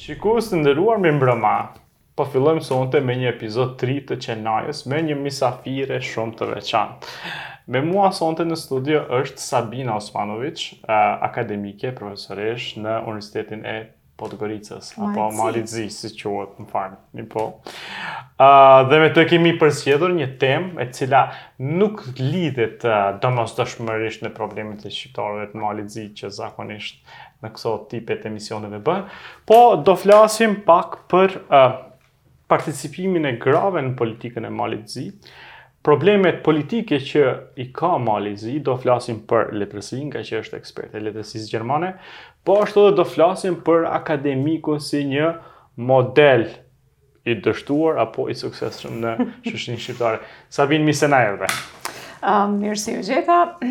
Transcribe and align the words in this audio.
Shikus 0.00 0.46
të 0.48 0.56
ndëruar 0.58 1.00
me 1.04 1.10
mbrëma, 1.12 1.50
po 2.18 2.24
fillojmë 2.34 2.62
sonte 2.68 3.00
me 3.08 3.16
një 3.22 3.26
epizod 3.34 3.74
3 3.82 3.96
të 4.10 4.16
qenajës 4.26 4.78
me 4.92 5.00
një 5.08 5.16
misafire 5.24 5.98
shumë 6.10 6.32
të 6.38 6.48
veçan. 6.52 6.94
Me 7.74 7.82
mua 7.90 8.06
sonte 8.20 8.46
në 8.48 8.56
studio 8.62 9.02
është 9.18 9.44
Sabina 9.48 9.98
Osmanovic, 10.00 10.64
eh, 10.70 10.94
akademike, 11.28 11.92
profesoresh 12.00 12.70
në 12.86 12.96
Universitetin 13.10 13.66
e 13.74 13.76
Podgoricës, 14.20 14.90
apo 15.00 15.28
Malit 15.32 15.70
Zi, 15.70 15.86
si 15.92 16.10
qohet 16.18 16.58
në 16.60 16.66
farmë, 16.70 16.98
një 17.16 17.24
po. 17.32 17.44
Uh, 18.36 18.86
dhe 18.90 18.98
me 19.02 19.08
të 19.16 19.24
kemi 19.32 19.54
përsjedur 19.60 20.12
një 20.16 20.28
tem 20.42 20.68
e 20.84 20.88
cila 20.96 21.24
nuk 21.80 22.02
lidhet 22.20 22.84
uh, 22.86 23.14
domës 23.22 23.56
në 24.20 24.32
problemet 24.36 24.84
e 24.84 24.92
shqiptarëve 24.96 25.48
të 25.54 25.60
Malit 25.62 25.88
Zi, 25.94 26.06
që 26.20 26.30
zakonisht 26.36 27.00
në 27.40 27.52
këso 27.56 27.74
tipet 27.92 28.26
emisioneve 28.28 28.82
bënë, 28.84 29.06
po 29.48 29.60
do 29.88 29.96
flasim 29.96 30.58
pak 30.68 30.98
për 31.08 31.38
uh, 31.48 31.70
participimin 32.50 33.24
e 33.30 33.38
grave 33.40 33.80
në 33.86 33.96
politikën 34.02 34.44
e 34.44 34.52
Malit 34.60 34.88
Zi, 34.92 35.08
problemet 35.86 36.42
politike 36.44 36.98
që 37.02 37.20
i 37.62 37.68
ka 37.76 37.90
Malizi, 38.02 38.58
do 38.64 38.74
flasim 38.82 39.20
për 39.30 39.52
letërsin, 39.56 40.08
ka 40.12 40.22
që 40.26 40.40
është 40.42 40.58
ekspert 40.60 40.96
e 40.98 41.02
letërsisë 41.06 41.52
gjermane, 41.54 41.92
po 42.44 42.58
ashtu 42.64 42.84
dhe 42.88 42.92
do 43.00 43.06
flasim 43.08 43.56
për 43.66 43.86
akademiku 43.92 44.78
si 44.84 45.04
një 45.14 45.30
model 45.92 46.44
i 47.28 47.36
dështuar 47.44 48.00
apo 48.04 48.28
i 48.32 48.36
sukseshëm 48.42 49.00
në 49.06 49.14
shushin 49.48 49.80
shqiptare. 49.80 50.20
Sabin 50.58 50.84
Misenajeve. 50.88 51.48
Um, 52.20 52.58
mirë 52.60 52.76
si 52.76 52.92
u 52.92 53.00
gjeta, 53.00 53.36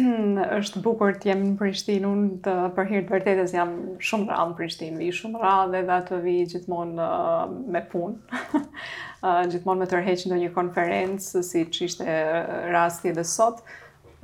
është 0.57 0.79
bukur 0.81 1.13
të 1.21 1.27
jemi 1.29 1.51
në 1.51 1.57
Prishtinë, 1.59 2.09
unë 2.09 2.37
të 2.47 2.53
për 2.73 2.87
të 2.95 3.03
vërtetës 3.13 3.51
jam 3.53 3.73
shumë 4.01 4.25
rra 4.31 4.45
në 4.49 4.55
Prishtinë, 4.57 4.97
vi 4.97 5.09
shumë 5.13 5.37
rra 5.37 5.53
dhe 5.69 5.83
dhe 5.85 5.97
të 6.07 6.17
vi 6.23 6.33
gjithmonë 6.55 6.97
uh, 7.05 7.43
me 7.75 7.83
punë, 7.91 8.41
uh, 8.57 9.29
gjithmonë 9.53 9.83
me 9.83 9.89
tërheqë 9.91 10.31
në 10.33 10.39
një 10.41 10.49
konferencë, 10.57 11.43
si 11.45 11.61
që 11.67 11.91
ishte 11.91 12.15
rasti 12.73 13.13
dhe 13.19 13.27
sot, 13.35 13.61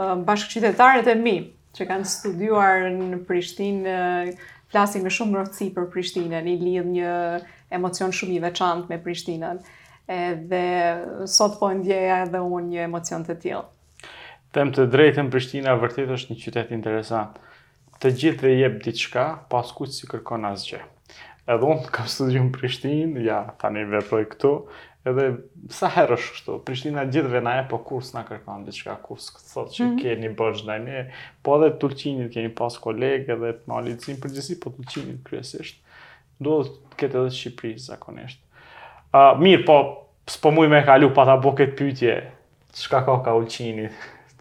uh, 0.01 0.17
bashkë 0.25 0.55
qytetarët 0.55 1.11
e 1.13 1.15
mi, 1.21 1.35
që 1.77 1.87
kanë 1.91 2.09
studuar 2.15 2.89
në 2.97 3.21
Prishtinë, 3.29 3.93
uh, 4.33 4.49
flasin 4.73 5.05
me 5.05 5.13
shumë 5.13 5.43
rëtësi 5.43 5.69
për 5.77 5.85
Prishtinën, 5.93 6.35
i 6.41 6.57
lidh 6.63 6.89
një 6.97 7.13
emocion 7.77 8.09
shumë 8.15 8.39
i 8.39 8.41
veçantë 8.49 8.89
me 8.89 8.97
Prishtinën, 9.05 9.61
edhe 10.09 10.65
sot 11.29 11.61
po 11.61 11.69
ndjeja 11.77 12.23
edhe 12.25 12.41
unë 12.41 12.71
një 12.73 12.85
emocion 12.89 13.21
të 13.25 13.39
tjilë. 13.45 13.65
Tem 14.55 14.69
të 14.71 14.85
drejtën 14.87 15.27
Prishtina 15.33 15.73
vërtet 15.75 16.07
është 16.15 16.31
një 16.31 16.37
qytet 16.39 16.69
interesant. 16.71 17.35
Të 17.99 18.11
gjithë 18.21 18.43
dhe 18.45 18.51
jep 18.55 18.77
diçka, 18.85 19.23
pas 19.51 19.71
kujt 19.75 19.91
si 19.91 20.07
kërkon 20.07 20.47
asgjë. 20.47 20.77
Edhe 21.51 21.71
unë 21.73 21.91
kam 21.93 22.07
studiu 22.09 22.45
në 22.45 22.53
Prishtinë, 22.55 23.23
ja, 23.27 23.41
tani 23.59 23.83
veproj 23.91 24.21
këtu, 24.31 24.51
edhe 25.11 25.25
sa 25.75 25.89
herë 25.97 26.15
është 26.15 26.37
kështu. 26.37 26.55
Prishtina 26.69 27.03
gjithve 27.11 27.41
na 27.43 27.57
e 27.59 27.67
po 27.67 27.81
kurs 27.83 28.13
na 28.15 28.23
kërkon 28.29 28.63
diçka, 28.69 28.95
kurs 29.03 29.27
thotë 29.51 29.75
që 29.75 29.83
mm 29.83 29.91
-hmm. 29.91 30.01
keni 30.05 30.31
bosh 30.39 30.63
ndaj 30.69 30.79
ne, 30.87 31.03
po 31.43 31.57
edhe 31.59 31.69
Tulçinit 31.83 32.31
keni 32.37 32.53
pas 32.61 32.79
kolegë 32.87 33.35
edhe 33.35 33.51
të 33.59 33.67
malicin 33.73 34.23
përgjithësi, 34.23 34.55
po 34.63 34.71
Tulçinit 34.77 35.19
kryesisht. 35.27 35.83
Duhet 36.39 36.71
të 36.95 36.99
ketë 37.03 37.21
edhe 37.25 37.35
Shqipëri 37.41 37.75
zakonisht. 37.91 38.39
Ah, 39.13 39.31
uh, 39.35 39.39
mirë, 39.43 39.65
po 39.67 39.75
s'po 40.31 40.49
më 40.51 40.67
me 40.69 40.85
pa 41.15 41.25
ta 41.25 41.35
bëu 41.43 41.53
pyetje. 41.75 42.15
Çka 42.75 42.99
ka 43.05 43.23
ka 43.25 43.31
ulçinit? 43.35 43.91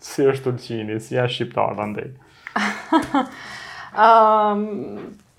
si 0.04 0.26
është 0.28 0.50
Ulqini, 0.52 0.98
si 1.00 1.16
është 1.20 1.34
shqiptarë 1.38 1.74
të 1.80 1.84
ndaj? 1.92 2.08
um, 4.04 4.62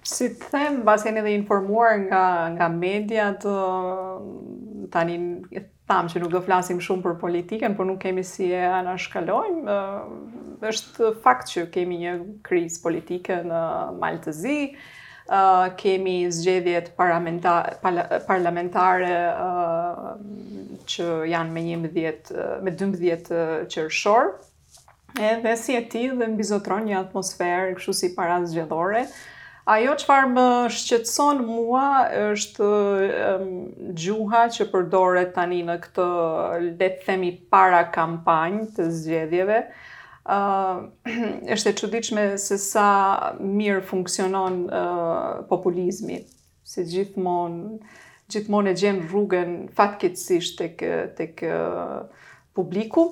si 0.06 0.26
të 0.40 0.46
them, 0.54 0.74
basë 0.88 1.08
jeni 1.10 1.22
dhe 1.28 1.32
informuar 1.36 1.92
nga, 2.08 2.24
nga 2.58 2.68
mediat, 2.74 3.42
tani 4.94 5.16
tham 5.90 6.06
që 6.10 6.18
nuk 6.24 6.32
do 6.34 6.40
flasim 6.48 6.80
shumë 6.82 7.06
për 7.06 7.14
politikën, 7.22 7.72
por 7.78 7.86
nuk 7.86 8.00
kemi 8.04 8.24
si 8.26 8.50
e 8.58 8.64
anashkalojmë, 8.80 9.66
është 10.72 11.12
fakt 11.24 11.46
që 11.54 11.68
kemi 11.76 11.96
një 12.04 12.14
kriz 12.48 12.80
politike 12.82 13.36
në 13.46 13.62
Maltëzi, 14.02 14.58
uh, 14.72 15.66
kemi 15.78 16.18
zgjedhjet 16.34 16.88
parlamentare 16.98 19.18
uh, 19.30 20.16
që 20.90 21.06
janë 21.36 21.52
me 21.54 21.62
11 21.70 21.82
me 22.66 22.72
12 22.82 23.30
qershor, 23.76 24.26
Edhe 25.20 25.56
si 25.58 25.76
e 25.76 25.82
ti 25.82 26.00
dhe 26.10 26.28
mbizotron 26.28 26.36
bizotron 26.38 26.86
një 26.90 26.98
atmosferë, 27.06 27.76
këshu 27.78 27.94
si 27.96 28.10
para 28.18 28.42
zgjedhore. 28.46 29.06
Ajo 29.66 29.94
që 29.98 30.06
farë 30.06 30.30
më 30.34 30.46
shqetson 30.76 31.40
mua 31.48 31.86
është 32.36 32.66
um, 32.66 33.48
gjuha 33.98 34.44
që 34.58 34.68
përdore 34.74 35.24
tani 35.34 35.62
në 35.66 35.78
këtë 35.88 36.06
letë 36.76 37.06
themi 37.08 37.32
para 37.56 37.80
kampanjë 37.96 38.68
të 38.76 38.90
zgjedhjeve. 39.00 39.62
Uh, 40.26 40.86
është 41.56 41.72
e 41.72 41.78
qëdiq 41.80 42.12
me 42.18 42.28
se 42.42 42.60
sa 42.62 42.86
mirë 43.40 43.82
funksionon 43.88 44.60
uh, 44.68 45.34
populizmi, 45.50 46.20
se 46.66 46.84
gjithmonë 46.92 47.80
gjithmonë 48.34 48.72
e 48.72 48.80
gjem 48.82 49.00
rrugën 49.06 49.52
fatkitsisht 49.78 50.56
të 50.66 51.28
kë 51.40 51.58
publiku, 52.58 53.04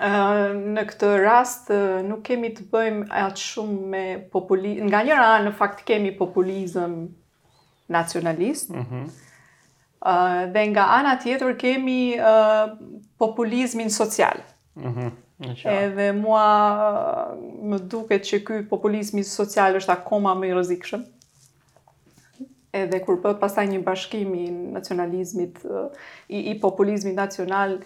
në 0.00 0.82
këtë 0.90 1.10
rast 1.22 1.68
nuk 2.06 2.22
kemi 2.26 2.50
të 2.56 2.64
bëjmë 2.72 3.06
atë 3.08 3.40
shumë 3.42 3.88
me 3.92 4.04
populizm. 4.32 4.86
Nga 4.90 5.02
njëra 5.06 5.28
anë, 5.36 5.44
në 5.46 5.52
fakt 5.60 5.84
kemi 5.88 6.12
populizëm 6.18 6.96
nacionalist. 7.94 8.70
Mm 8.70 8.86
-hmm. 8.90 9.10
Uh, 10.06 10.52
dhe 10.54 10.66
nga 10.70 10.84
ana 10.96 11.14
tjetër 11.18 11.54
kemi 11.58 12.16
uh, 12.18 12.78
populizmin 13.18 13.90
social. 13.90 14.38
Mm 14.74 14.92
-hmm. 14.94 15.10
Edhe 15.70 16.12
mua 16.12 16.46
uh, 17.32 17.38
më 17.70 17.78
duket 17.88 18.22
që 18.24 18.44
ky 18.44 18.62
populizmi 18.68 19.24
social 19.24 19.74
është 19.76 19.92
akoma 19.92 20.34
më 20.34 20.46
i 20.46 20.52
rrezikshëm. 20.52 21.04
Edhe 22.72 23.00
kur 23.04 23.20
bëhet 23.22 23.40
pastaj 23.40 23.66
një 23.66 23.82
bashkim 23.84 24.34
i 24.34 24.50
nacionalizmit 24.50 25.64
uh, 25.64 25.88
i, 26.28 26.50
i 26.50 26.60
populizmit 26.60 27.14
nacional 27.14 27.72
uh, 27.72 27.84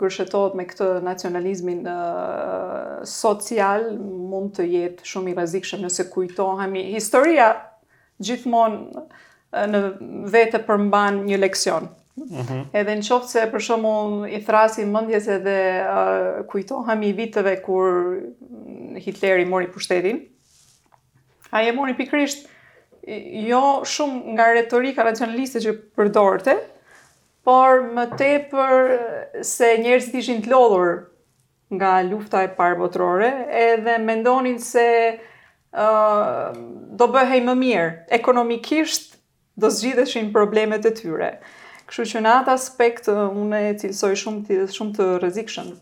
gërshetohet 0.00 0.54
me 0.56 0.64
këtë 0.68 0.86
nacionalizmin 1.04 1.82
uh, 1.88 3.00
social 3.08 3.90
mund 3.98 4.54
të 4.56 4.66
jetë 4.70 5.08
shumë 5.08 5.32
i 5.32 5.36
rrezikshëm 5.36 5.84
nëse 5.84 6.06
kujtohemi 6.12 6.86
historia 6.94 7.50
gjithmonë 8.22 9.06
në 9.68 9.78
vete 10.32 10.60
përmban 10.64 11.18
një 11.26 11.36
leksion. 11.42 11.88
Mm 12.16 12.44
-hmm. 12.44 12.62
Edhe 12.72 12.94
në 12.96 13.04
qoftë 13.04 13.28
se 13.28 13.42
për 13.52 13.64
shumë 13.66 14.30
i 14.36 14.38
thrasin 14.44 14.92
mëndjes 14.94 15.28
edhe 15.36 15.58
uh, 15.82 16.46
kujtohemi 16.46 17.12
viteve 17.12 17.56
kur 17.62 18.20
Hitleri 19.06 19.44
mori 19.44 19.66
pushtetin, 19.72 20.18
a 21.50 21.62
e 21.62 21.72
mori 21.72 21.94
pikrisht 21.94 22.48
jo 23.50 23.82
shumë 23.84 24.32
nga 24.34 24.52
retorika 24.52 25.02
racionaliste 25.02 25.58
që 25.58 25.72
përdorte, 25.96 26.56
por 27.42 27.82
më 27.96 28.04
tepër 28.18 28.82
se 29.42 29.70
njerëzit 29.82 30.14
ishin 30.20 30.42
të 30.44 30.52
lodhur 30.52 30.90
nga 31.74 31.92
lufta 32.06 32.42
e 32.46 32.50
parë 32.58 32.76
botërore, 32.78 33.30
edhe 33.66 33.96
mendonin 34.04 34.58
se 34.62 34.84
uh, 35.14 36.52
do 36.98 37.06
bëhej 37.16 37.40
më 37.48 37.54
mirë, 37.62 37.88
ekonomikisht 38.18 39.16
do 39.58 39.70
zgjidheshin 39.72 40.30
problemet 40.34 40.86
e 40.88 40.92
tyre. 41.00 41.32
Kështu 41.88 42.06
që 42.12 42.22
në 42.24 42.34
atë 42.42 42.54
aspekt 42.58 43.08
unë 43.12 43.62
e 43.70 43.74
cilësoj 43.82 44.12
shumë 44.22 44.44
të 44.50 44.60
shumë 44.76 44.96
të 44.98 45.08
rrezikshëm 45.22 45.72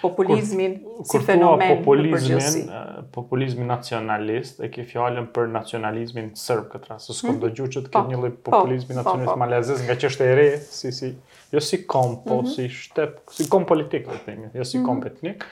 populizmin 0.00 0.74
kur, 0.82 1.04
si 1.04 1.10
kur 1.12 1.24
fenomen 1.26 1.78
populizmin, 1.80 2.72
populizmi 3.14 3.66
nacionalist, 3.68 4.60
e 4.64 4.68
ke 4.72 4.84
fjallën 4.88 5.28
për 5.36 5.48
nacionalizmin 5.54 6.32
sërbë 6.38 6.68
këtë 6.74 6.90
rrasë, 6.90 7.14
s'ko 7.20 7.32
hmm? 7.32 7.40
do 7.44 7.52
që 7.56 7.70
të 7.76 7.84
ke 7.86 7.94
po, 7.96 8.02
një 8.10 8.18
lojë 8.24 8.34
po, 8.36 8.42
populizmi 8.56 8.92
po, 8.92 8.98
nacionalist 9.00 9.32
po, 9.34 9.38
malezis 9.44 9.84
nga 9.88 9.96
që 10.02 10.10
është 10.12 10.26
e 10.26 10.34
re, 10.40 10.48
si 10.78 10.92
si, 11.00 11.12
jo 11.56 11.62
si 11.70 11.82
kom, 11.94 12.18
po 12.26 12.40
mm 12.42 12.48
-hmm. 12.50 12.52
si 12.56 12.68
shtep, 12.82 13.20
si 13.38 13.48
kom 13.52 13.64
politik, 13.72 14.08
dhe 14.12 14.18
temi, 14.26 14.48
jo 14.54 14.64
si 14.64 14.78
mm 14.78 14.82
-hmm. 14.82 14.86
kom 14.86 14.98
mhm. 14.98 15.06
etnik, 15.06 15.44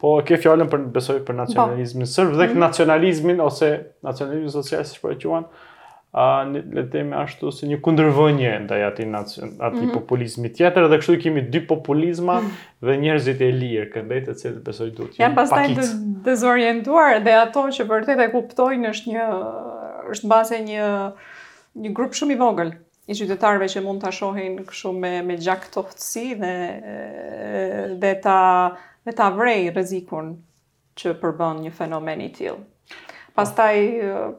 po 0.00 0.18
e 0.20 0.28
ke 0.28 0.36
fjallën 0.44 0.68
për, 0.74 0.86
besoj, 0.98 1.18
për 1.24 1.34
po. 1.34 1.40
nacionalizmin 1.42 2.06
sërbë 2.14 2.36
dhe 2.42 2.48
mm 2.52 2.58
nacionalizmin, 2.66 3.40
ose 3.48 3.72
nacionalizmin 4.06 4.50
social, 4.58 4.84
shpër 4.94 5.10
e 5.10 5.16
a 6.10 6.42
uh, 6.44 6.52
le 6.52 6.82
të 6.82 6.90
themi 6.90 7.14
ashtu 7.18 7.52
si 7.54 7.68
një 7.70 7.76
kundërvënie 7.86 8.50
ndaj 8.64 8.80
atij 8.82 9.06
nacion 9.06 9.50
atij 9.62 9.80
mm 9.80 9.84
-hmm. 9.88 9.92
populizmi 9.94 10.48
tjetër 10.50 10.88
dhe 10.90 10.96
kështu 11.00 11.18
kemi 11.22 11.40
dy 11.52 11.60
populizma 11.66 12.36
mhm. 12.40 12.46
dhe 12.86 12.96
njerëzit 13.02 13.40
e 13.40 13.50
lirë 13.60 13.86
që 13.92 14.00
të 14.26 14.34
cilët 14.40 14.64
besoj 14.68 14.88
duhet 14.96 15.14
të 15.14 15.20
Ja 15.22 15.28
pastaj 15.34 15.66
dezorientuar 16.28 17.20
dhe 17.24 17.34
ato 17.44 17.62
që 17.68 17.86
vërtet 17.92 18.18
e 18.24 18.28
kuptojnë 18.34 18.88
është 18.92 19.06
një 19.12 19.24
është 20.12 20.26
mbase 20.26 20.58
një 20.70 20.84
një 21.82 21.90
grup 21.96 22.12
shumë 22.18 22.32
i 22.34 22.40
vogël 22.42 22.70
i 23.06 23.12
qytetarëve 23.14 23.66
që 23.74 23.82
mund 23.84 24.00
ta 24.02 24.10
shohin 24.10 24.56
kështu 24.68 24.92
me 24.92 25.22
me 25.22 25.36
gjakftësi 25.38 26.28
dhe 26.42 26.54
dhe 28.02 28.12
ta 28.24 28.40
dhe 29.06 29.12
ta 29.14 29.30
vrej 29.38 29.70
rrezikun 29.74 30.26
që 31.00 31.14
përbën 31.22 31.60
një 31.64 31.70
fenomen 31.70 32.20
i 32.20 32.28
tillë. 32.38 32.58
Pastaj 33.34 33.76
oh 34.10 34.34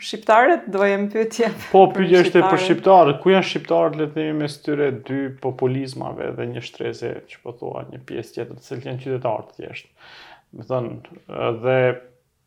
shqiptarët, 0.00 0.68
do 0.70 0.84
jem 0.86 1.06
pyetje. 1.12 1.50
Po, 1.72 1.84
pyetja 1.92 2.22
është 2.24 2.42
për 2.44 2.60
shqiptarët. 2.64 3.18
Ku 3.22 3.32
janë 3.34 3.48
shqiptarët 3.50 3.98
le 4.00 4.06
të 4.08 4.14
themi 4.16 4.36
mes 4.42 4.56
dy 4.64 5.18
populizmave 5.42 6.30
dhe 6.36 6.46
një 6.54 6.62
shtrese 6.64 7.12
që 7.30 7.40
po 7.44 7.52
thua 7.60 7.82
një 7.90 8.00
pjesë 8.08 8.38
tjetër 8.38 8.54
të 8.60 8.68
cilën 8.68 8.88
janë 8.90 9.02
qytetarë 9.04 9.50
të 9.50 9.74
Do 10.52 10.64
thon, 10.66 10.88
dhe 11.62 11.76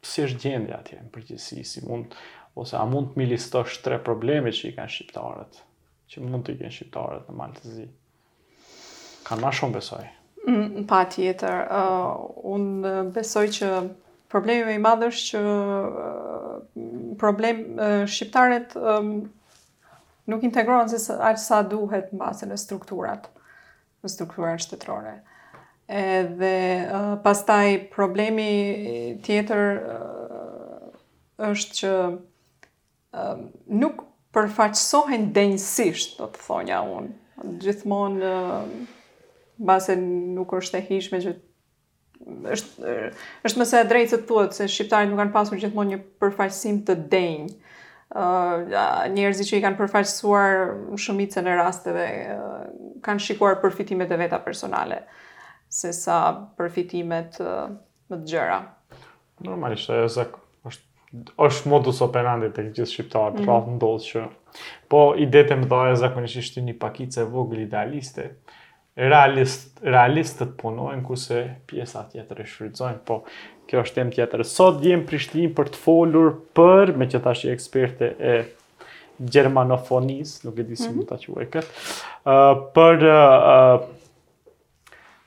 si 0.03 0.25
është 0.25 0.41
gjendja 0.43 0.75
atje 0.81 0.97
në 0.99 1.11
përgjithësi, 1.15 1.61
si 1.63 1.83
mund 1.87 2.17
ose 2.59 2.75
a 2.75 2.81
mund 2.89 3.13
të 3.13 3.21
mi 3.21 3.29
listosh 3.31 3.77
tre 3.85 3.95
probleme 4.03 4.51
që 4.51 4.65
i 4.69 4.75
kanë 4.75 4.91
shqiptarët, 4.91 5.61
që 6.11 6.25
mund 6.25 6.43
të 6.43 6.55
i 6.55 6.59
kanë 6.59 6.73
shqiptarët 6.75 7.29
në 7.31 7.37
Maltëzi. 7.39 7.85
Kanë 9.29 9.45
ma 9.45 9.53
shumë 9.55 9.77
besoj. 9.77 10.03
Mm, 10.43 10.83
pa 10.89 11.05
tjetër, 11.07 11.63
uh, 11.71 12.43
unë 12.57 12.91
besoj 13.15 13.45
që 13.55 13.71
problemi 14.33 14.67
me 14.67 14.75
i 14.75 14.83
madhë 14.83 15.07
është 15.13 15.29
që 15.31 16.03
problem 17.17 17.65
shqiptarët 18.07 18.75
nuk 20.27 20.43
integrohen 20.43 20.87
se 20.89 21.13
aq 21.19 21.39
sa 21.39 21.61
duhet 21.63 22.13
në 22.13 22.19
bazën 22.21 22.53
e 22.53 22.57
strukturat 22.57 23.27
në 24.03 24.11
strukturën 24.11 24.61
shtetërore. 24.63 25.13
Edhe 25.87 26.53
pastaj 27.23 27.67
problemi 27.93 28.49
tjetër 29.25 29.79
është 31.51 31.77
që 31.81 31.91
nuk 33.83 34.05
përfaqësohen 34.33 35.27
denjësisht, 35.35 36.15
do 36.19 36.29
të 36.33 36.39
thonja 36.47 36.79
unë. 36.87 37.11
Gjithmonë, 37.63 38.31
basen 39.69 40.05
nuk 40.37 40.55
është 40.57 40.79
e 40.79 40.85
hishme 40.87 41.19
që 41.23 41.35
është 42.23 42.97
është 43.47 43.59
më 43.61 43.65
së 43.71 43.81
drejtë 43.89 44.15
të 44.19 44.27
thuhet 44.29 44.57
se 44.57 44.67
shqiptarët 44.71 45.09
nuk 45.11 45.19
kanë 45.19 45.35
pasur 45.35 45.59
gjithmonë 45.59 45.93
një 45.95 45.99
përfaqësim 46.23 46.79
të 46.87 46.95
denjë. 47.11 47.55
Ëh, 48.13 48.73
njerëzit 49.15 49.49
që 49.49 49.57
i 49.59 49.63
kanë 49.63 49.79
përfaqësuar 49.79 50.59
shumicën 51.01 51.49
e 51.53 51.57
rasteve 51.59 52.05
kanë 53.05 53.25
shikuar 53.25 53.59
përfitimet 53.63 54.11
e 54.13 54.19
veta 54.21 54.37
personale 54.45 55.01
se 55.73 55.89
sa 55.97 56.19
përfitimet 56.59 57.39
uh, 57.41 57.71
më 58.11 58.19
të 58.21 58.29
gjëra. 58.29 58.57
Normalisht, 59.47 59.89
e 59.89 60.03
zek, 60.13 60.35
është, 60.69 61.23
është 61.47 61.71
modus 61.71 62.03
operandi 62.05 62.51
të 62.53 62.67
gjithë 62.69 62.91
shqiptarët, 62.91 63.39
mm 63.41 63.47
-hmm. 63.49 63.79
ndodhë 63.79 64.03
që... 64.05 64.27
Po, 64.87 65.13
ide 65.17 65.41
të 65.49 65.55
më 65.63 65.67
dhe 65.71 65.95
zakonisht 65.97 66.35
ishte 66.37 66.61
një 66.61 66.75
pakice 66.79 67.23
vogël 67.25 67.61
idealiste, 67.63 68.27
realist, 68.99 69.77
realistët 69.85 70.53
punojnë, 70.59 71.01
ku 71.05 71.15
se 71.17 71.39
pjesa 71.69 72.05
tjetër 72.11 72.43
e 72.43 72.47
shfrytëzojnë, 72.49 72.99
po 73.07 73.23
kjo 73.69 73.81
është 73.85 73.97
tem 73.99 74.11
tjetër. 74.13 74.43
Sot 74.47 74.79
dhjem 74.83 75.05
Prishtin 75.09 75.53
për 75.57 75.71
të 75.73 75.81
folur 75.85 76.33
për, 76.57 76.93
me 77.01 77.07
që 77.09 77.23
tash 77.25 77.45
i 77.47 77.53
eksperte 77.53 78.11
e 78.19 78.35
germanofonis, 79.33 80.39
nuk 80.45 80.59
e 80.59 80.63
di 80.67 80.75
si 80.77 80.87
mm 80.87 80.93
-hmm. 80.93 81.09
më 81.09 81.17
të 81.17 81.45
këtë, 81.53 81.71
uh, 82.27 82.69
për, 82.75 83.03
uh, 83.05 83.83
uh, 83.83 83.85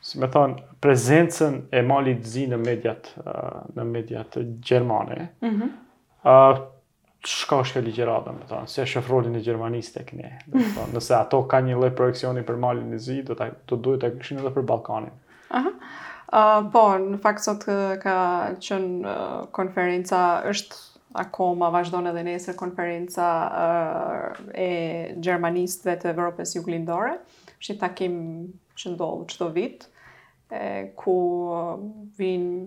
si 0.01 0.19
me 0.19 0.27
thonë, 0.27 0.63
prezencën 0.81 1.61
e 1.73 1.83
malit 1.83 2.25
zi 2.25 2.47
në 2.47 2.57
mediat, 2.57 3.15
uh, 3.27 3.63
në 3.77 3.85
mediat 3.85 4.39
gjermane, 4.61 5.29
mm 5.43 5.49
-hmm. 5.51 5.69
uh, 6.25 6.67
shka 7.27 7.59
është 7.65 7.77
kjo 7.79 7.83
ligjerata, 7.87 8.33
më 8.37 8.47
thonë, 8.51 8.69
se 8.71 8.83
është 8.85 9.03
rolin 9.11 9.35
e 9.39 9.43
Gjermanisë 9.45 9.95
tek 9.97 10.13
ne. 10.17 10.31
Thonë, 10.53 10.91
nëse 10.95 11.17
ato 11.19 11.41
ka 11.51 11.61
një 11.65 11.79
lloj 11.79 11.93
projekcioni 11.99 12.45
për 12.47 12.59
Malin 12.63 12.95
e 12.97 13.01
Zi, 13.03 13.19
do 13.27 13.35
ta 13.39 13.49
do 13.69 13.79
duhet 13.87 14.01
ta 14.05 14.11
kishin 14.15 14.41
edhe 14.43 14.53
për 14.55 14.67
Ballkanin. 14.71 15.15
Aha. 15.57 15.73
Ëh, 16.27 16.39
uh, 16.39 16.69
po, 16.75 16.85
në 17.09 17.19
fakt 17.25 17.43
sot 17.47 17.67
ka 18.03 18.17
qenë 18.67 19.11
uh, 19.11 19.43
konferenca 19.55 20.23
është 20.53 20.83
akoma 21.23 21.71
vazhdon 21.73 22.11
edhe 22.11 22.23
nesër 22.27 22.57
konferenca 22.61 23.27
uh, 23.47 24.41
e 24.53 24.71
gjermanistëve 25.25 25.97
të 26.03 26.11
Evropës 26.13 26.57
Juglindore. 26.59 27.17
Është 27.61 27.79
takim 27.83 28.17
që 28.77 28.93
ndodh 28.93 29.31
çdo 29.33 29.47
vit 29.57 29.87
e, 30.53 30.93
ku 31.01 31.15
uh, 31.55 31.63
vinë 32.21 32.67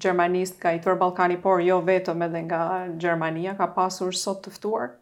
Gjermanist 0.00 0.60
nga 0.62 0.70
i 0.76 0.82
tërë 0.84 0.98
Balkani, 1.00 1.36
por 1.42 1.60
jo 1.64 1.80
vetëm 1.82 2.22
edhe 2.28 2.44
nga 2.46 2.60
Gjermania, 3.02 3.56
ka 3.58 3.66
pasur 3.74 4.14
sot 4.14 4.44
tëftuar. 4.44 4.92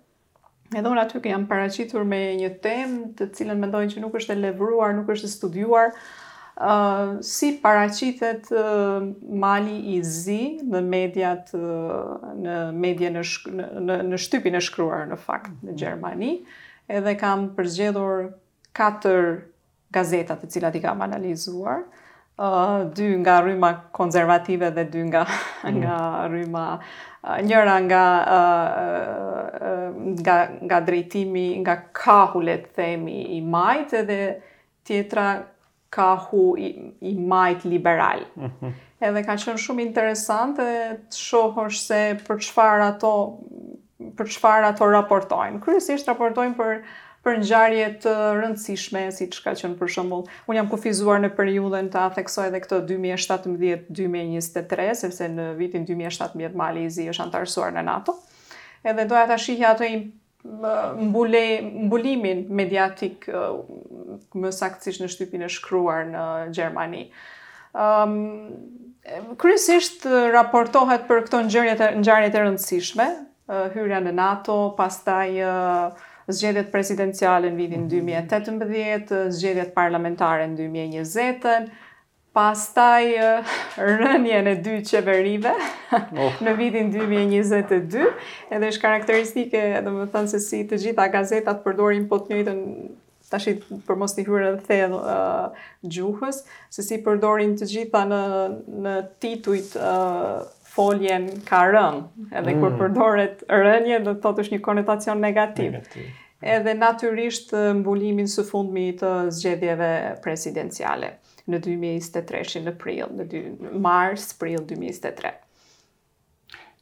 Edhe 0.73 0.89
unë 0.89 1.03
aty 1.05 1.21
jam 1.31 1.45
paracitur 1.47 2.07
me 2.09 2.19
një 2.41 2.49
tem 2.65 2.95
të 3.19 3.29
cilën 3.37 3.61
mendojnë 3.61 3.93
që 3.93 4.03
nuk 4.03 4.17
është 4.21 4.35
e 4.35 4.39
levruar, 4.41 4.95
nuk 4.97 5.13
është 5.15 5.29
e 5.29 5.33
studuar, 5.35 5.93
uh, 6.57 7.13
si 7.23 7.53
paracitet 7.67 8.49
uh, 8.57 9.05
mali 9.47 9.77
i 9.95 10.01
zi 10.05 10.41
në 10.65 10.81
mediat, 10.89 11.53
uh, 11.59 12.33
në 12.41 12.57
medje 12.87 13.13
në, 13.19 13.27
në, 13.59 13.99
në, 14.11 14.23
shtypin 14.27 14.57
e 14.59 14.65
shkruar 14.71 15.05
në 15.13 15.21
fakt 15.29 15.61
në 15.61 15.77
Gjermani, 15.85 16.33
edhe 16.89 17.15
kam 17.21 17.51
përzgjedhur 17.61 18.31
katër 18.75 19.31
gazetat 20.01 20.43
të 20.43 20.51
cilat 20.57 20.81
i 20.81 20.83
kam 20.89 21.05
analizuar, 21.05 21.85
uh, 21.85 22.03
dy 22.85 23.17
nga 23.19 23.41
rryma 23.41 23.77
konservative 23.93 24.71
dhe 24.75 24.85
dy 24.85 24.99
nga 25.09 25.25
mm. 25.25 25.81
nga 25.81 25.97
rryma 26.29 26.79
njëra 27.43 27.77
nga 27.83 28.05
nga 30.25 30.37
nga 30.69 30.81
drejtimi 30.81 31.59
nga 31.61 31.75
kahu 31.93 32.41
le 32.43 32.57
themi 32.77 33.23
i 33.37 33.41
majt 33.41 33.93
edhe 33.93 34.41
tjetra 34.85 35.43
kahu 35.91 36.55
i, 36.59 36.69
i 37.01 37.15
majt 37.19 37.65
liberal. 37.65 38.21
Mhm. 38.37 38.69
Edhe 39.01 39.23
ka 39.25 39.37
qenë 39.37 39.57
shumë 39.65 39.83
interesante 39.85 40.69
të 41.09 41.17
shohësh 41.17 41.81
se 41.89 42.03
për 42.29 42.37
çfarë 42.41 42.85
ato 42.87 43.15
për 44.17 44.29
çfarë 44.37 44.69
ato 44.75 44.85
raportojnë. 44.93 45.61
Kryesisht 45.65 46.07
raportojnë 46.09 46.55
për 46.57 46.81
për 47.27 47.41
ngjarje 47.43 47.87
të 48.05 48.13
rëndësishme, 48.39 49.01
siç 49.15 49.41
ka 49.43 49.57
qenë 49.59 49.75
për 49.81 49.91
shembull, 49.97 50.25
un 50.51 50.59
jam 50.59 50.69
kufizuar 50.71 51.19
në 51.25 51.33
periudhën 51.35 51.89
ta 51.95 52.05
theksoj 52.15 52.47
edhe 52.53 52.61
këtë 52.63 52.79
2017-2023, 52.91 54.87
sepse 55.03 55.29
në 55.35 55.49
vitin 55.59 55.87
2017 55.89 56.55
Malezi 56.61 57.09
është 57.11 57.27
antarësuar 57.27 57.75
në 57.75 57.85
NATO. 57.91 58.15
Edhe 58.87 59.09
doja 59.11 59.27
ta 59.33 59.41
shihja 59.43 59.75
ato 59.75 59.89
i 59.89 59.97
mbule 60.47 61.41
mbulimin 61.89 62.45
mediatik 62.61 63.27
uh, 63.35 63.59
më 64.39 64.53
saktësisht 64.55 65.03
në 65.03 65.09
shtypin 65.11 65.43
e 65.43 65.51
shkruar 65.51 66.05
në 66.13 66.25
Gjermani. 66.55 67.03
Ëm 67.75 68.13
um, 68.15 68.53
Kryesisht 69.39 70.03
uh, 70.07 70.29
raportohet 70.35 71.09
për 71.11 71.25
këto 71.27 71.43
ngjarje 71.49 71.75
të 71.81 71.89
ngjarjeve 71.99 72.35
të 72.37 72.45
rëndësishme, 72.45 73.09
uh, 73.51 73.67
hyrja 73.75 73.99
në 74.07 74.15
NATO, 74.21 74.59
pastaj 74.79 75.35
uh, 75.43 76.07
zgjedhjet 76.29 76.71
prezidenciale 76.75 77.51
në 77.51 77.59
vitin 77.61 77.87
2018, 77.91 78.53
mhm. 78.53 79.35
zgjedhjet 79.35 79.75
parlamentare 79.77 80.49
në 80.51 80.67
2020 80.67 81.69
pastaj 82.37 83.07
rënien 83.81 84.51
e 84.51 84.57
dy 84.61 84.75
qeverive 84.85 85.55
oh. 86.19 86.35
në 86.45 86.53
vitin 86.59 86.91
2022, 86.93 88.11
edhe 88.53 88.69
është 88.73 88.83
karakteristike, 88.83 89.63
dhe 89.81 89.93
më 89.95 90.09
thënë 90.13 90.33
se 90.35 90.43
si 90.45 90.61
të 90.69 90.83
gjitha 90.83 91.07
gazetat 91.15 91.63
përdorin 91.65 92.05
po 92.11 92.19
të 92.27 92.35
njëjtën, 92.35 92.61
tash 93.33 93.47
për 93.87 93.99
mos 93.99 94.13
të 94.15 94.27
hyrë 94.29 94.51
dhe 94.59 94.67
the 94.67 94.91
uh, 94.93 95.49
gjuhës, 95.97 96.43
se 96.71 96.83
si 96.85 97.01
përdorin 97.07 97.57
të 97.59 97.71
gjitha 97.73 98.03
në, 98.13 98.21
në 98.85 98.93
tituit 99.25 99.73
uh, 99.81 100.45
foljen 100.77 101.27
ka 101.49 101.63
rënë, 101.73 102.05
edhe 102.37 102.53
mm. 102.53 102.61
kur 102.63 102.75
përdoret 102.81 103.43
rënje, 103.51 104.01
do 104.05 104.13
të 104.17 104.23
thotë 104.27 104.45
është 104.45 104.57
një 104.57 104.63
konotacion 104.67 105.23
negativ. 105.25 105.73
negativ. 105.79 106.11
Edhe 106.57 106.75
natyrisht 106.77 107.55
mbulimin 107.81 108.29
së 108.29 108.45
fundmi 108.51 108.91
të 109.01 109.13
zgjedhjeve 109.39 109.89
presidenciale 110.25 111.15
në 111.49 111.63
2023-shin 111.65 112.67
në 112.69 112.75
prill, 112.83 113.09
në 113.17 113.29
2 113.33 113.75
mars, 113.87 114.27
prill 114.37 114.67
2023. 114.69 115.33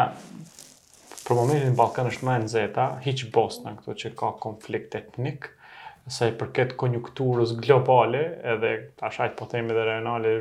për 1.27 1.37
momentin 1.39 1.69
në 1.73 1.77
Ballkan 1.77 2.09
është 2.09 2.25
më 2.27 2.39
e 2.39 2.41
nxehta, 2.47 2.87
hiç 3.05 3.27
bosna 3.35 3.75
këto 3.79 3.95
që 4.01 4.11
ka 4.19 4.33
konflikt 4.45 4.97
etnik 4.99 5.51
sa 6.05 6.27
i 6.29 6.33
përket 6.37 6.75
konjunkturës 6.77 7.55
globale, 7.65 8.19
edhe 8.45 8.71
tash 9.01 9.17
po 9.37 9.47
themi 9.49 9.73
edhe 9.73 9.85
rajonale 9.87 10.33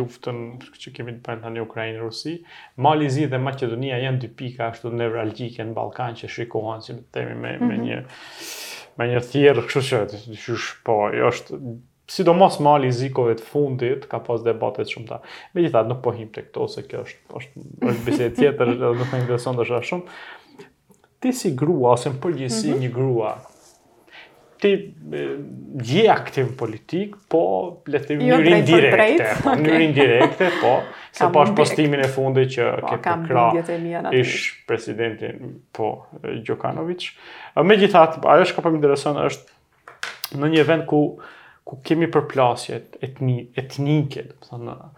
luftën 0.00 0.40
që 0.82 0.92
kemi 0.96 1.12
të 1.14 1.22
bëjmë 1.28 1.44
tani 1.44 1.62
Ukrainë 1.62 2.00
Rusi, 2.02 2.40
Mali 2.82 3.06
i 3.06 3.10
Zi 3.14 3.28
dhe 3.30 3.38
Maqedonia 3.38 4.00
janë 4.02 4.22
dy 4.24 4.30
pika 4.40 4.70
ashtu 4.72 4.90
nevralgjike 4.98 5.62
në 5.68 5.76
Ballkan 5.76 6.18
që 6.18 6.30
shikohen 6.34 6.82
si 6.82 6.96
themi 7.14 7.36
me 7.38 7.52
me 7.60 7.76
mhm. 7.76 7.84
një 7.84 8.00
me 8.98 9.06
një 9.12 9.20
thirr 9.30 9.62
kështu 9.70 10.34
që 10.42 10.56
po 10.84 10.96
jo 11.14 11.30
është 11.30 11.60
sidomos 12.10 12.58
Mali 12.60 12.90
i 12.90 12.96
Zi 12.96 13.12
të 13.14 13.46
fundit 13.52 14.10
ka 14.10 14.18
pas 14.26 14.42
debatet 14.44 14.90
shumë 14.90 15.08
ta. 15.12 15.20
Megjithatë 15.54 15.92
nuk 15.92 16.02
po 16.04 16.10
him 16.18 16.32
tek 16.34 16.48
këto, 16.50 16.66
se 16.68 16.82
kjo 16.90 17.04
është 17.06 17.38
është 17.40 17.86
është 17.92 18.08
bisedë 18.10 18.40
tjetër, 18.40 18.74
do 18.82 18.90
të 18.98 19.06
them 19.12 19.30
se 19.30 19.38
sonda 19.46 19.62
është 19.68 19.80
shumë. 19.92 20.18
Ti 21.22 21.32
si 21.36 21.54
grua, 21.62 21.94
ose 21.94 22.10
në 22.10 22.18
përgjësi 22.22 22.66
mm 22.68 22.72
-hmm. 22.72 22.82
një 22.86 22.92
grua, 22.96 23.32
ti 24.60 24.94
gjeja 25.82 26.12
aktiv 26.14 26.50
politik, 26.58 27.14
po 27.28 27.40
letë 27.88 28.16
jo 28.18 28.38
njërin 28.40 28.66
direkte, 28.66 29.26
në 29.26 29.36
po, 29.40 29.52
okay. 29.52 29.64
njërin 29.64 29.94
direkte, 29.96 30.50
po, 30.60 30.72
se 31.16 31.28
po 31.34 31.44
është 31.46 31.56
postimin 31.58 32.02
e 32.04 32.08
fundit 32.12 32.52
që 32.56 32.66
po, 32.82 32.92
ke 32.92 32.98
përkra 33.08 34.10
ish 34.20 34.60
presidentin, 34.68 35.56
po, 35.76 35.90
Gjokanovic. 36.44 37.08
Me 37.64 37.78
gjithat, 37.80 38.20
ajo 38.34 38.48
shka 38.50 38.64
për 38.66 38.76
më 38.76 38.94
është 38.96 40.38
në 40.44 40.52
një 40.54 40.68
vend 40.68 40.86
ku, 40.92 41.02
ku 41.66 41.80
kemi 41.86 42.10
përplasje 42.12 42.82
etni, 43.02 43.40
etnike, 43.60 44.28
dhe 44.30 44.60
uh, 44.60 44.94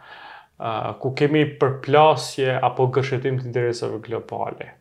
ku 1.03 1.15
kemi 1.19 1.47
përplasje 1.63 2.59
apo 2.69 2.91
gëshetim 2.97 3.41
të 3.45 3.51
interesave 3.53 4.03
globale 4.05 4.75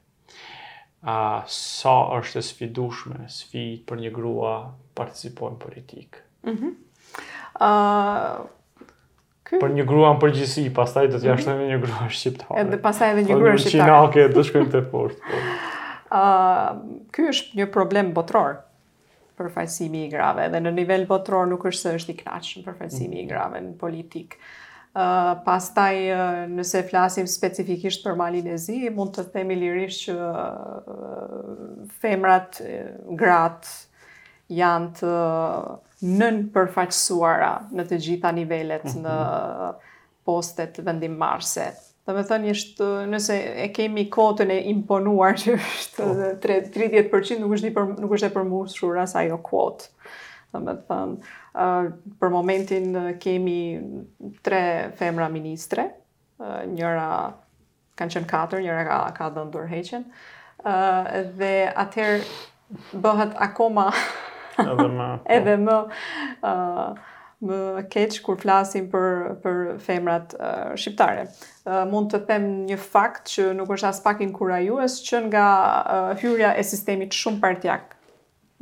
a 1.01 1.41
sa 1.49 1.93
është 2.19 2.37
e 2.39 2.43
sfidueshme 2.45 3.25
sfidë 3.35 3.83
për 3.89 4.01
një 4.05 4.11
grua 4.13 4.51
participojnë 4.99 5.61
politik. 5.63 6.21
Mhm. 6.47 6.57
Mm 6.57 6.79
ëh 7.61 7.67
uh, 7.67 8.47
Për 9.59 9.73
një 9.75 9.83
grua 9.85 10.13
në 10.15 10.19
përgjithësi, 10.21 10.61
pastaj 10.73 11.09
do 11.11 11.17
të 11.19 11.29
është 11.33 11.51
mm 11.51 11.59
-hmm. 11.59 11.67
një 11.71 11.79
grua 11.83 12.05
shqiptare. 12.15 12.61
Edhe 12.61 12.77
pastaj 12.85 13.09
edhe 13.11 13.23
një 13.27 13.35
grua 13.39 13.51
shqiptare. 13.57 13.91
Në 13.91 14.11
Çinake 14.13 14.35
do 14.35 14.43
shkojmë 14.47 14.71
te 14.71 14.81
fort. 14.91 15.17
Ëh, 15.17 16.21
uh, 16.21 16.79
ky 17.11 17.27
është 17.33 17.57
një 17.59 17.65
problem 17.73 18.13
botror 18.13 18.55
për 19.37 19.51
i 19.81 20.07
grave, 20.09 20.49
dhe 20.49 20.59
në 20.59 20.71
nivel 20.73 21.05
botror 21.07 21.45
nuk 21.47 21.65
është 21.65 21.81
se 21.81 21.95
është 21.95 22.11
i 22.11 22.17
knaqshëm 22.23 22.63
për 22.63 22.73
fajsimi 22.79 23.07
mm 23.07 23.13
-hmm. 23.19 23.23
i 23.23 23.27
grave 23.27 23.59
në 23.59 23.77
politikë 23.77 24.35
pas 25.45 25.67
taj 25.73 25.95
nëse 26.51 26.81
flasim 26.89 27.27
specifikisht 27.29 28.03
për 28.03 28.17
malinezi, 28.19 28.89
mund 28.91 29.13
të 29.15 29.27
themi 29.31 29.55
lirish 29.55 30.07
që 30.07 30.17
femrat 32.03 32.59
gratë 33.21 33.77
janë 34.51 34.89
të 34.99 35.13
nën 36.11 36.41
përfaqësuara 36.51 37.53
në 37.71 37.85
të 37.91 38.01
gjitha 38.07 38.33
nivellet 38.35 38.83
mm 38.83 38.89
-hmm. 38.89 39.05
në 39.05 40.25
postet 40.27 40.79
vendim 40.85 41.15
marse. 41.17 41.69
Dhe 42.07 42.13
me 42.17 42.23
thënë, 42.25 42.47
jeshtë, 42.49 42.85
nëse 43.07 43.35
e 43.63 43.67
kemi 43.73 44.09
kotën 44.11 44.49
e 44.51 44.59
imponuar 44.73 45.33
që 45.37 45.53
është 45.53 46.37
30% 46.73 47.09
po. 47.73 47.81
nuk 48.01 48.11
është 48.11 48.25
e 48.27 48.33
përmushur 48.33 48.97
asaj 49.01 49.31
o 49.31 49.37
kotë 49.37 49.85
dhe 50.51 50.63
me 50.63 50.73
thënë, 50.87 51.33
për 52.21 52.33
momentin 52.33 52.97
kemi 53.23 53.59
tre 54.45 54.61
femra 54.99 55.29
ministre, 55.31 55.85
njëra 56.73 57.07
kanë 57.99 58.15
qënë 58.17 58.29
katër, 58.31 58.63
njëra 58.65 58.83
ka, 58.87 58.99
ka 59.17 59.29
heqen, 59.29 59.47
ndurheqen, 59.51 60.05
dhe 61.39 61.53
atëherë 61.85 62.99
bëhet 63.03 63.37
akoma 63.47 63.87
edhe 64.61 64.87
më, 64.97 65.07
po. 65.17 65.31
edhe 65.37 65.55
më, 65.61 65.77
më 67.47 67.57
keqë 67.93 68.21
kur 68.25 68.37
flasim 68.41 68.89
për, 68.91 69.07
për 69.43 69.61
femrat 69.81 70.35
shqiptare. 70.77 71.25
Mund 71.89 72.11
të 72.13 72.21
them 72.27 72.47
një 72.67 72.77
fakt 72.81 73.31
që 73.33 73.47
nuk 73.57 73.71
është 73.77 73.89
as 73.93 74.03
pak 74.05 74.21
inkurajues 74.25 74.99
që 75.07 75.23
nga 75.29 75.47
hyrja 76.21 76.53
e 76.61 76.67
sistemi 76.67 77.09
shumë 77.11 77.41
partjakë 77.41 77.99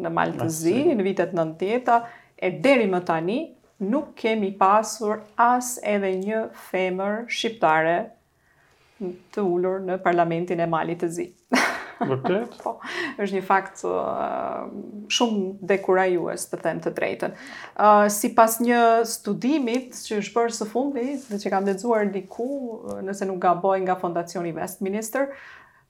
në 0.04 0.12
Maltëzi 0.16 0.78
në 0.96 1.06
vitet 1.06 1.34
nën 1.38 1.56
tjeta, 1.60 2.02
e 2.40 2.52
deri 2.64 2.88
më 2.92 3.02
tani 3.10 3.40
nuk 3.84 4.14
kemi 4.20 4.52
pasur 4.60 5.22
as 5.40 5.78
edhe 5.88 6.14
një 6.22 6.46
femër 6.72 7.26
shqiptare 7.32 7.98
të 9.36 9.44
ullur 9.48 9.80
në 9.88 10.00
parlamentin 10.04 10.60
e 10.64 10.68
Mali 10.68 10.98
të 11.00 11.12
zi. 11.18 11.30
Vërtet? 12.00 12.54
po, 12.64 12.78
është 13.20 13.36
një 13.36 13.40
fakt 13.44 13.82
uh, 13.84 14.70
shumë 15.12 15.66
dekurajues 15.68 16.46
të 16.48 16.60
them 16.64 16.78
të 16.86 16.94
drejten. 16.96 17.34
Uh, 17.76 18.06
si 18.08 18.30
pas 18.38 18.56
një 18.64 18.80
studimit 19.08 19.98
që 20.06 20.22
është 20.22 20.36
bërë 20.38 20.56
së 20.62 20.68
fundi, 20.72 21.04
dhe 21.26 21.40
që 21.44 21.52
kam 21.52 21.68
dhe 21.68 21.76
dhuar 21.82 22.08
diku, 22.14 22.46
uh, 22.88 23.02
nëse 23.04 23.28
nuk 23.28 23.42
ga 23.44 23.52
bojnë 23.60 23.84
nga 23.90 23.98
fondacioni 24.00 24.54
Westminster, 24.56 25.28
uh, 25.36 25.42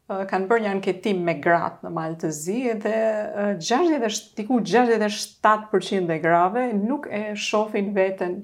kanë 0.09 0.47
bërë 0.49 0.63
një 0.65 0.69
anketim 0.73 1.19
me 1.27 1.35
gratë 1.41 1.85
në 1.85 1.91
malë 1.93 2.15
të 2.23 2.29
zi 2.33 2.59
dhe 2.81 4.03
tiku 4.39 4.59
67% 4.65 6.13
e 6.13 6.21
grave 6.23 6.63
nuk 6.73 7.05
e 7.13 7.35
shofin 7.37 7.91
veten 7.93 8.39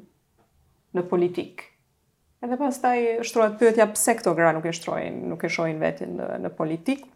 në 0.96 1.06
politikë. 1.10 1.66
Edhe 2.46 2.60
pas 2.62 2.78
taj 2.78 3.00
shtruat 3.26 3.56
pyetja 3.60 3.88
pse 3.94 4.14
këto 4.20 4.36
gra 4.38 4.52
nuk 4.54 4.68
e 4.70 4.76
shtrojnë, 4.78 5.26
nuk 5.32 5.42
e 5.42 5.50
shojnë 5.50 5.82
vetin 5.82 6.12
në, 6.20 6.52
politik. 6.58 7.08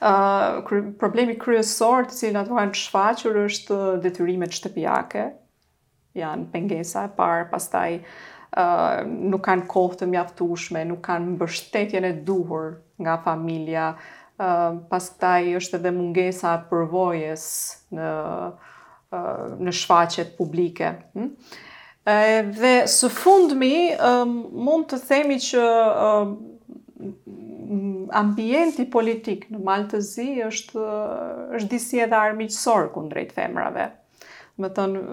politikë. 0.00 0.82
problemi 0.98 1.38
kryesor 1.38 2.08
të 2.10 2.18
cilë 2.18 2.42
ato 2.42 2.58
kanë 2.58 2.80
shfaqër 2.82 3.38
është 3.46 3.78
detyrimet 4.02 4.56
shtëpijake, 4.58 5.28
janë 6.18 6.50
pengesa 6.52 7.06
e 7.06 7.14
parë, 7.16 7.46
pas 7.54 7.70
taj 7.72 8.00
nuk 9.32 9.46
kanë 9.46 9.68
kohë 9.70 10.00
të 10.02 10.08
mjaftushme, 10.12 10.82
nuk 10.90 11.04
kanë 11.06 11.36
mbështetjen 11.36 12.04
e 12.10 12.16
duhur 12.26 12.74
nga 13.02 13.18
familja. 13.26 13.88
Uh, 14.42 14.78
pas 14.90 15.04
këtaj 15.12 15.50
është 15.60 15.78
edhe 15.78 15.90
mungesa 15.94 16.54
përvojës 16.70 17.42
në, 17.94 18.06
në 19.66 19.74
shfaqet 19.82 20.32
publike. 20.38 20.94
Hm? 21.18 21.34
dhe 22.02 22.70
së 22.90 23.06
fundmi, 23.14 23.68
mund 24.66 24.88
të 24.90 24.96
themi 25.06 25.36
që 25.38 25.60
ambienti 28.18 28.86
politik 28.90 29.44
në 29.54 29.60
Maltëzi 29.68 30.26
është, 30.48 30.88
është 31.60 31.70
disi 31.76 32.02
edhe 32.02 32.18
armiqësor 32.18 32.88
kundrejt 32.96 33.30
femrave. 33.36 33.86
Më 34.58 34.72
thënë, 34.80 35.04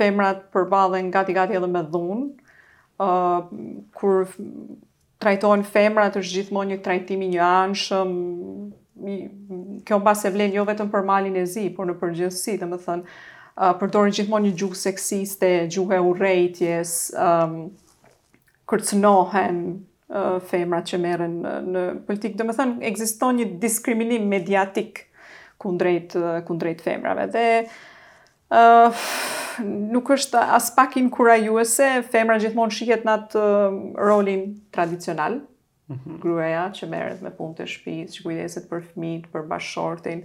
femrat 0.00 0.46
përballen 0.56 1.10
gati-gati 1.18 1.60
edhe 1.60 1.68
me 1.68 1.84
dhunë, 1.84 2.30
kur 4.00 4.24
trajtojnë 5.22 5.66
femrat 5.68 6.16
është 6.18 6.36
gjithmonë 6.42 6.72
një 6.74 6.82
trajtimi 6.86 7.28
një 7.34 7.40
anshëm, 7.46 8.12
kjo 9.86 9.98
në 9.98 10.06
base 10.06 10.30
vlenë 10.34 10.58
jo 10.58 10.64
vetëm 10.68 10.90
për 10.92 11.04
malin 11.06 11.38
e 11.40 11.44
zi, 11.50 11.66
por 11.74 11.88
në 11.90 11.96
përgjithësi, 12.00 12.56
dhe 12.60 12.68
më 12.70 12.78
thënë, 12.84 13.04
uh, 13.04 13.72
përdorin 13.80 14.14
gjithmonë 14.14 14.48
një 14.50 14.58
gjuhë 14.62 14.80
seksiste, 14.84 15.50
gjuhë 15.74 15.98
e 15.98 16.00
urejtjes, 16.12 16.94
um, 17.24 17.56
kërcënohen 18.70 19.60
uh, 19.72 20.38
femrat 20.50 20.88
që 20.92 21.00
meren 21.02 21.36
në, 21.42 21.56
në 21.74 21.84
politikë. 22.08 22.38
Dhe 22.40 22.48
më 22.50 22.56
thënë, 22.60 22.78
egziston 22.92 23.42
një 23.42 23.50
diskriminim 23.62 24.26
mediatik 24.30 25.04
kundrejt, 25.58 26.14
kundrejt 26.46 26.84
femrave. 26.86 27.28
Dhe... 27.34 27.46
Uh, 28.48 29.47
nuk 29.64 30.10
është 30.14 30.40
as 30.58 30.70
pak 30.76 30.96
inkurajuese, 31.00 31.88
femra 32.12 32.36
gjithmonë 32.42 32.74
shihet 32.76 33.04
në 33.06 33.14
atë 33.18 33.44
rolin 34.04 34.42
tradicional, 34.74 35.40
mm 35.88 35.96
-hmm. 35.96 36.18
gruaja 36.22 36.70
që 36.78 36.88
merret 36.88 37.22
me 37.22 37.30
punë 37.30 37.56
të 37.58 37.66
shtëpisë, 37.66 38.14
që 38.18 38.22
kujdeset 38.24 38.68
për 38.70 38.84
fëmijët, 38.88 39.26
për 39.32 39.46
bashortin. 39.50 40.22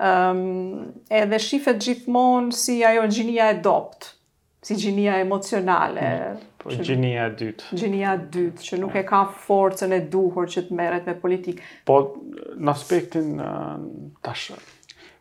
Ëm, 0.00 0.36
um, 0.36 0.92
edhe 1.10 1.38
shifet 1.38 1.80
gjithmonë 1.84 2.52
si 2.56 2.84
ajo 2.84 3.02
gjinia 3.12 3.50
e 3.50 3.58
dopt, 3.62 4.14
si 4.62 4.74
gjinia 4.74 5.18
emocionale. 5.20 6.06
Mhm. 6.10 6.38
Po, 6.60 6.70
që, 6.70 6.82
gjinia 6.84 7.26
e 7.26 7.34
dytë. 7.40 7.68
Gjinia 7.80 8.12
e 8.14 8.18
dytë, 8.34 8.60
që 8.62 8.78
nuk 8.80 8.92
po. 8.92 8.98
e 8.98 9.02
ka 9.04 9.20
forcën 9.46 9.92
e 9.96 10.00
duhur 10.00 10.44
që 10.48 10.62
të 10.68 10.74
merret 10.76 11.06
me 11.06 11.14
politikë. 11.20 11.62
Po, 11.88 12.16
në 12.56 12.70
aspektin 12.70 13.40
uh, 13.40 13.78
tash, 14.22 14.50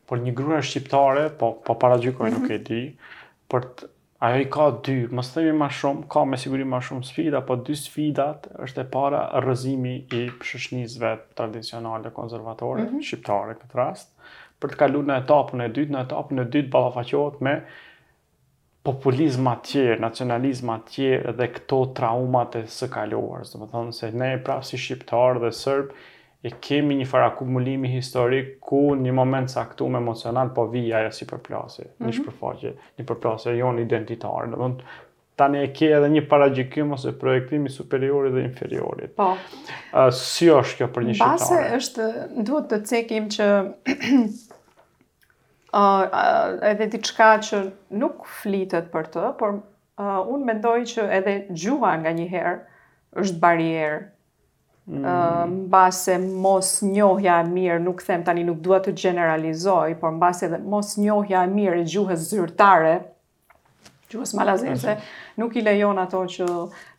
por 0.07 0.17
një 0.19 0.33
grua 0.35 0.59
shqiptare, 0.61 1.29
po, 1.29 1.53
po 1.65 1.73
para 1.79 1.95
gjykoj, 1.97 2.29
mm 2.31 2.35
-hmm. 2.35 2.41
nuk 2.41 2.51
e 2.51 2.57
di, 2.57 2.81
uh, 2.83 3.18
për 3.49 3.65
të 3.79 3.87
ajo 4.27 4.39
i 4.43 4.47
ka 4.53 4.65
dy, 4.85 4.95
mos 5.17 5.29
themi 5.33 5.51
më 5.57 5.67
shumë, 5.79 6.05
ka 6.11 6.25
me 6.27 6.37
siguri 6.41 6.65
më 6.69 6.79
shumë 6.89 7.07
sfida, 7.09 7.41
po 7.47 7.55
dy 7.67 7.75
sfidat 7.79 8.47
është 8.65 8.83
e 8.85 8.89
para 8.95 9.23
rrëzimi 9.41 9.93
i 10.19 10.23
shoqënisëve 10.51 11.13
tradicionale 11.39 12.11
konservatore 12.17 12.83
mm 12.85 12.91
-hmm. 12.91 13.07
shqiptare 13.09 13.57
këtë 13.61 13.79
rast 13.81 14.11
për 14.61 14.73
të 14.73 14.79
kaluar 14.81 15.05
në 15.07 15.17
etapën 15.23 15.63
e 15.65 15.69
dytë, 15.77 15.95
në 15.95 16.01
etapën 16.07 16.43
e 16.43 16.49
dytë 16.55 16.73
ballafaqohet 16.75 17.39
me 17.47 17.55
populizmat 18.89 19.63
të 19.63 19.69
tjerë, 19.71 19.99
nacionalizma 20.03 20.77
tjerë 20.91 21.33
dhe 21.39 21.47
këto 21.55 21.79
traumat 21.99 22.55
e 22.55 22.63
së 22.77 22.87
kaluar, 22.93 23.47
domethënë 23.53 23.93
se 23.99 24.11
ne 24.11 24.31
pra 24.45 24.61
si 24.61 24.77
shqiptar 24.77 25.39
dhe 25.43 25.51
serb 25.63 25.95
e 26.41 26.51
kemi 26.63 26.95
një 27.01 27.05
farë 27.09 27.27
akumulimi 27.33 27.89
historik 27.91 28.53
ku 28.63 28.93
një 28.95 29.11
moment 29.15 29.51
saktum 29.51 29.97
emocional 29.99 30.51
po 30.55 30.63
vi 30.71 30.83
ajo 30.95 31.11
si 31.11 31.25
përplasje, 31.27 31.83
mm 31.83 31.87
-hmm. 31.87 32.05
një 32.07 32.13
mhm. 32.13 32.19
shpërfaqje, 32.19 32.73
një 32.99 33.05
përplasje 33.05 33.55
jon 33.57 33.79
identitare. 33.79 34.47
Do 34.47 34.55
të 34.55 34.59
thonë 34.69 34.81
tani 35.35 35.57
e 35.63 35.67
ke 35.73 35.89
edhe 35.95 36.07
një 36.09 36.27
paragjykim 36.29 36.91
ose 36.93 37.11
projektim 37.19 37.65
i 37.65 37.69
superiorit 37.69 38.33
dhe 38.33 38.41
inferiorit. 38.43 39.15
Po. 39.15 39.23
uh, 39.29 40.09
si 40.11 40.45
është 40.51 40.77
kjo 40.77 40.87
për 40.93 41.03
një 41.05 41.13
shitar? 41.13 41.31
Pasi 41.31 41.55
është 41.77 42.07
duhet 42.43 42.71
të 42.71 42.81
cekim 42.85 43.27
që 43.35 43.43
ë 43.59 44.23
uh, 45.73 45.75
uh, 45.79 46.69
edhe 46.71 46.87
diçka 46.91 47.33
që 47.49 47.63
nuk 47.89 48.25
flitet 48.41 48.91
për 48.91 49.03
të, 49.15 49.33
por 49.39 49.49
uh, 49.53 50.19
un 50.33 50.45
mendoj 50.51 50.79
që 50.93 51.01
edhe 51.17 51.35
gjuha 51.53 51.95
nganjëherë 52.03 52.59
është 53.15 53.39
barierë 53.39 53.99
Mm. 54.91 55.05
mbase 55.49 56.17
mos 56.33 56.81
njohja 56.81 57.35
e 57.39 57.47
mirë, 57.47 57.77
nuk 57.83 58.01
them 58.01 58.23
tani 58.25 58.41
nuk 58.43 58.57
dua 58.65 58.79
të 58.81 58.93
gjeneralizoj, 58.97 59.93
por 60.01 60.15
mbase 60.15 60.47
edhe 60.47 60.57
mos 60.65 60.95
njohja 60.97 61.43
e 61.45 61.51
mirë 61.51 61.83
e 61.83 61.83
gjuhës 61.91 62.23
zyrtare, 62.31 62.95
gjuhës 64.09 64.33
malazese, 64.39 64.95
nuk 65.37 65.53
i 65.53 65.61
lejon 65.61 66.01
ato 66.01 66.23
që, 66.33 66.47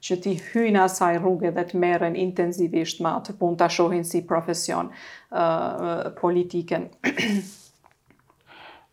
që 0.06 0.18
ti 0.22 0.36
hyjnë 0.38 0.84
asaj 0.84 1.18
rrugë 1.18 1.50
dhe 1.56 1.64
të 1.72 1.80
meren 1.82 2.14
intensivisht 2.16 3.02
ma 3.02 3.16
të 3.26 3.34
punë 3.42 3.58
të 3.64 3.68
shohin 3.80 4.06
si 4.06 4.22
profesion 4.22 4.92
uh, 5.32 6.06
politiken. 6.20 6.86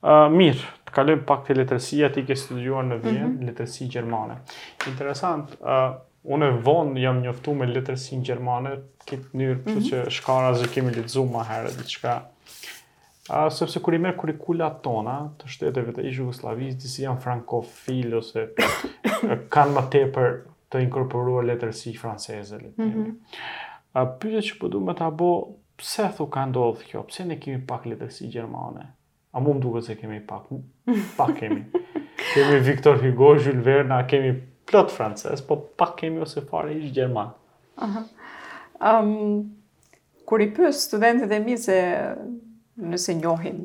uh, 0.02 0.26
mirë, 0.34 0.72
të 0.90 0.98
kalim 0.98 1.22
pak 1.30 1.46
të 1.48 1.60
letërsia 1.62 2.10
ti 2.18 2.26
ke 2.26 2.34
studuar 2.36 2.90
në 2.90 2.98
vjen, 3.06 3.22
mm 3.24 3.30
-hmm. 3.30 3.46
letërsi 3.52 3.88
gjermane. 3.94 4.42
Interesant, 4.88 5.54
uh, 5.62 6.00
unë 6.34 6.48
e 6.52 6.56
vonë 6.64 7.00
jam 7.02 7.22
njoftu 7.24 7.54
me 7.56 7.68
letërsin 7.70 8.20
në 8.22 8.28
Gjermane, 8.30 8.74
këtë 9.08 9.40
njërë, 9.40 9.60
mm 9.60 9.70
-hmm. 9.70 9.84
që 9.90 10.04
shkara 10.18 10.54
zë 10.60 10.70
kemi 10.74 10.94
litëzu 10.96 11.24
ma 11.32 11.46
herë, 11.48 11.72
diçka. 11.80 12.16
A, 13.38 13.44
sepse 13.52 13.80
kur 13.84 13.96
i 13.96 14.00
merë 14.04 14.18
kurikula 14.20 14.68
tona, 14.86 15.16
të 15.40 15.50
shteteve 15.54 15.94
të 15.96 16.04
ishë 16.10 16.20
Jugoslavijës, 16.22 16.76
disi 16.84 17.06
janë 17.06 17.24
frankofilë, 17.24 18.20
ose 18.20 18.44
kanë 19.56 19.78
më 19.80 20.08
për 20.18 20.36
të 20.72 20.82
inkorporuar 20.88 21.48
letërsi 21.52 21.96
franceze. 22.02 22.60
Mm 22.76 22.92
-hmm. 22.92 23.16
A, 23.94 24.06
që 24.24 24.58
përdu 24.60 24.80
po 24.82 24.86
me 24.86 24.94
të 25.00 25.08
abo, 25.08 25.32
pse 25.80 26.10
thu 26.18 26.26
ka 26.36 26.46
ndodhë 26.48 26.88
kjo, 26.90 27.06
pse 27.10 27.26
ne 27.26 27.40
kemi 27.40 27.64
pak 27.68 27.86
letërsi 27.86 28.30
Gjermane? 28.34 28.86
A 29.34 29.40
mu 29.40 29.54
më 29.54 29.60
duke 29.62 29.82
se 29.82 29.96
kemi 29.96 30.20
pak, 30.28 30.44
pak 31.18 31.34
kemi. 31.40 31.64
kemi 32.34 32.60
Viktor 32.70 32.96
Hugo, 33.02 33.28
Jules 33.44 33.66
Verna, 33.66 34.02
kemi 34.08 34.32
plot 34.68 34.92
francez, 34.92 35.42
po 35.48 35.56
pak 35.80 35.96
kemi 36.02 36.22
ose 36.22 36.42
fare 36.44 36.74
ish 36.76 36.92
gjerman. 36.94 37.32
Um, 37.82 39.12
kur 40.28 40.44
i 40.44 40.50
pës 40.54 40.84
studentët 40.90 41.32
e 41.32 41.40
mi 41.44 41.56
se 41.60 41.78
nëse 42.78 43.16
njohin 43.20 43.62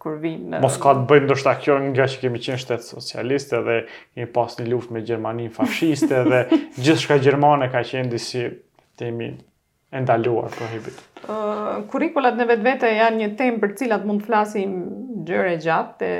kur 0.00 0.18
vinë... 0.20 0.50
Në... 0.58 0.60
Mos 0.62 0.76
ka 0.80 0.92
të 0.98 1.02
bëjnë 1.10 1.28
ndoshta 1.28 1.54
kjo 1.62 1.78
nga 1.88 2.06
që 2.12 2.20
kemi 2.22 2.40
qenë 2.44 2.60
shtetë 2.62 2.86
socialiste 2.90 3.60
dhe 3.66 3.78
kemi 3.88 4.28
pas 4.36 4.54
një 4.60 4.66
luft 4.70 4.92
me 4.92 5.02
Gjermanin 5.04 5.52
fashiste 5.52 6.22
dhe 6.28 6.42
gjithë 6.82 6.96
shka 7.04 7.18
Gjermane 7.24 7.70
ka 7.72 7.82
qenë 7.88 8.12
disi 8.12 8.46
temi 9.00 9.30
endaluar 9.94 10.48
prohibit. 10.54 10.96
hibit. 11.00 11.26
Uh, 11.30 11.82
kurikulat 11.92 12.36
në 12.40 12.48
vetë 12.52 12.66
vete 12.70 12.90
janë 12.96 13.22
një 13.24 13.30
temë 13.40 13.62
për 13.64 13.76
cilat 13.80 14.06
mund 14.08 14.22
të 14.24 14.30
flasim 14.30 14.74
gjëre 15.28 15.58
gjatë 15.64 16.10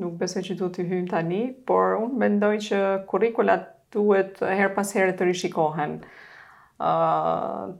nuk 0.00 0.18
besoj 0.20 0.42
që 0.46 0.56
du 0.60 0.68
të 0.72 0.84
hymë 0.90 1.10
tani, 1.12 1.42
por 1.68 1.96
unë 2.04 2.20
mendoj 2.20 2.54
që 2.68 2.80
kurrikulat 3.10 3.68
duhet 3.94 4.38
her 4.44 4.70
pas 4.76 4.90
herë 4.96 5.14
të 5.18 5.28
rishikohen, 5.30 5.98
uh, 6.84 7.70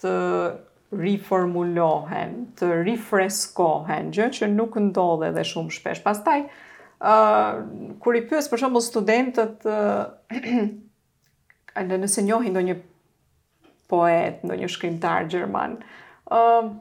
të 0.00 0.14
riformulohen, 1.00 2.32
të 2.58 2.70
rifreskohen, 2.88 4.08
gjë 4.16 4.28
që 4.38 4.48
nuk 4.54 4.78
ndodhe 4.88 5.28
dhe 5.36 5.44
shumë 5.52 5.74
shpesh. 5.76 6.02
Pastaj, 6.06 6.38
uh, 6.98 7.60
kur 8.02 8.16
i 8.18 8.24
pyes 8.30 8.48
për 8.50 8.64
shembull 8.64 8.82
studentët 8.86 9.68
uh, 9.68 10.08
nëse 11.90 12.24
njohin 12.26 12.56
ndonjë 12.56 12.78
poet, 13.90 14.40
ndonjë 14.48 14.72
shkrimtar 14.74 15.28
gjerman, 15.30 15.76
uh, 16.32 16.72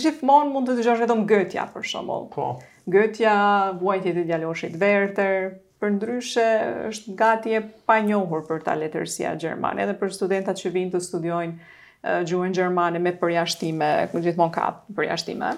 gjithmonë 0.00 0.54
mund 0.54 0.70
të 0.70 0.78
dëgjosh 0.80 1.02
vetëm 1.04 1.26
gëtja, 1.28 1.68
për 1.74 1.90
shembull. 1.92 2.30
Po. 2.36 2.52
Gëtja, 2.86 3.74
vuajtjet 3.80 4.18
e 4.20 4.24
djaloshit 4.28 4.74
Werther, 4.78 5.56
për 5.82 5.90
ndryshe 5.96 6.44
është 6.90 7.14
gati 7.18 7.54
e 7.58 7.60
panjohur 7.90 8.44
për 8.46 8.60
ta 8.64 8.76
letërsia 8.78 9.32
Gjermane, 9.42 9.82
edhe 9.84 9.94
për 10.02 10.12
studentat 10.14 10.60
që 10.62 10.70
vinë 10.76 10.92
të 10.94 11.00
studiojnë 11.04 12.20
gjuhën 12.30 12.52
Gjermane 12.54 13.00
me 13.02 13.12
përjashtime, 13.20 13.88
ku 14.12 14.20
gjithmonë 14.24 14.54
ka 14.54 14.68
përjashtime. 15.00 15.50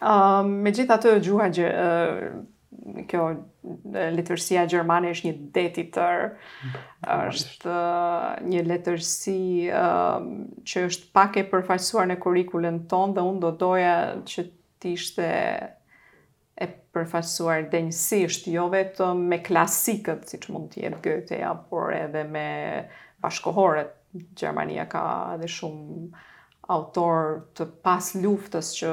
Uh, 0.00 0.42
me 0.50 0.72
gjitha 0.74 0.96
të 1.04 1.12
gjuha 1.24 1.46
gjë, 1.54 1.70
kjo 3.08 3.22
letërsia 4.16 4.64
Gjermane 4.74 5.12
është 5.14 5.28
një 5.28 5.36
deti 5.56 5.84
tërë, 5.94 6.26
është 7.20 7.76
një 8.50 8.64
letërsi 8.72 9.38
që 10.72 10.82
është 10.90 11.08
pak 11.16 11.38
e 11.38 11.46
përfaqësuar 11.54 12.10
në 12.10 12.18
kurikullën 12.26 12.82
tonë 12.90 13.16
dhe 13.20 13.28
unë 13.30 13.40
do 13.46 13.54
doja 13.64 13.94
që 14.32 14.44
të 14.82 14.92
ishte 14.98 15.28
e 16.60 16.66
përfaqësuar 16.92 17.66
denjësisht 17.72 18.46
jo 18.52 18.66
vetëm 18.72 19.22
me 19.30 19.38
klasikët 19.44 20.26
siç 20.28 20.48
mund 20.52 20.72
të 20.74 20.82
jetë 20.84 20.98
Goethe 21.06 21.38
apo 21.48 21.84
edhe 21.96 22.24
me 22.28 22.46
bashkohoret. 23.24 23.96
Gjermania 24.36 24.84
ka 24.92 25.00
edhe 25.38 25.48
shumë 25.48 26.10
autor 26.74 27.38
të 27.56 27.64
pas 27.86 28.10
luftës 28.20 28.74
që 28.76 28.90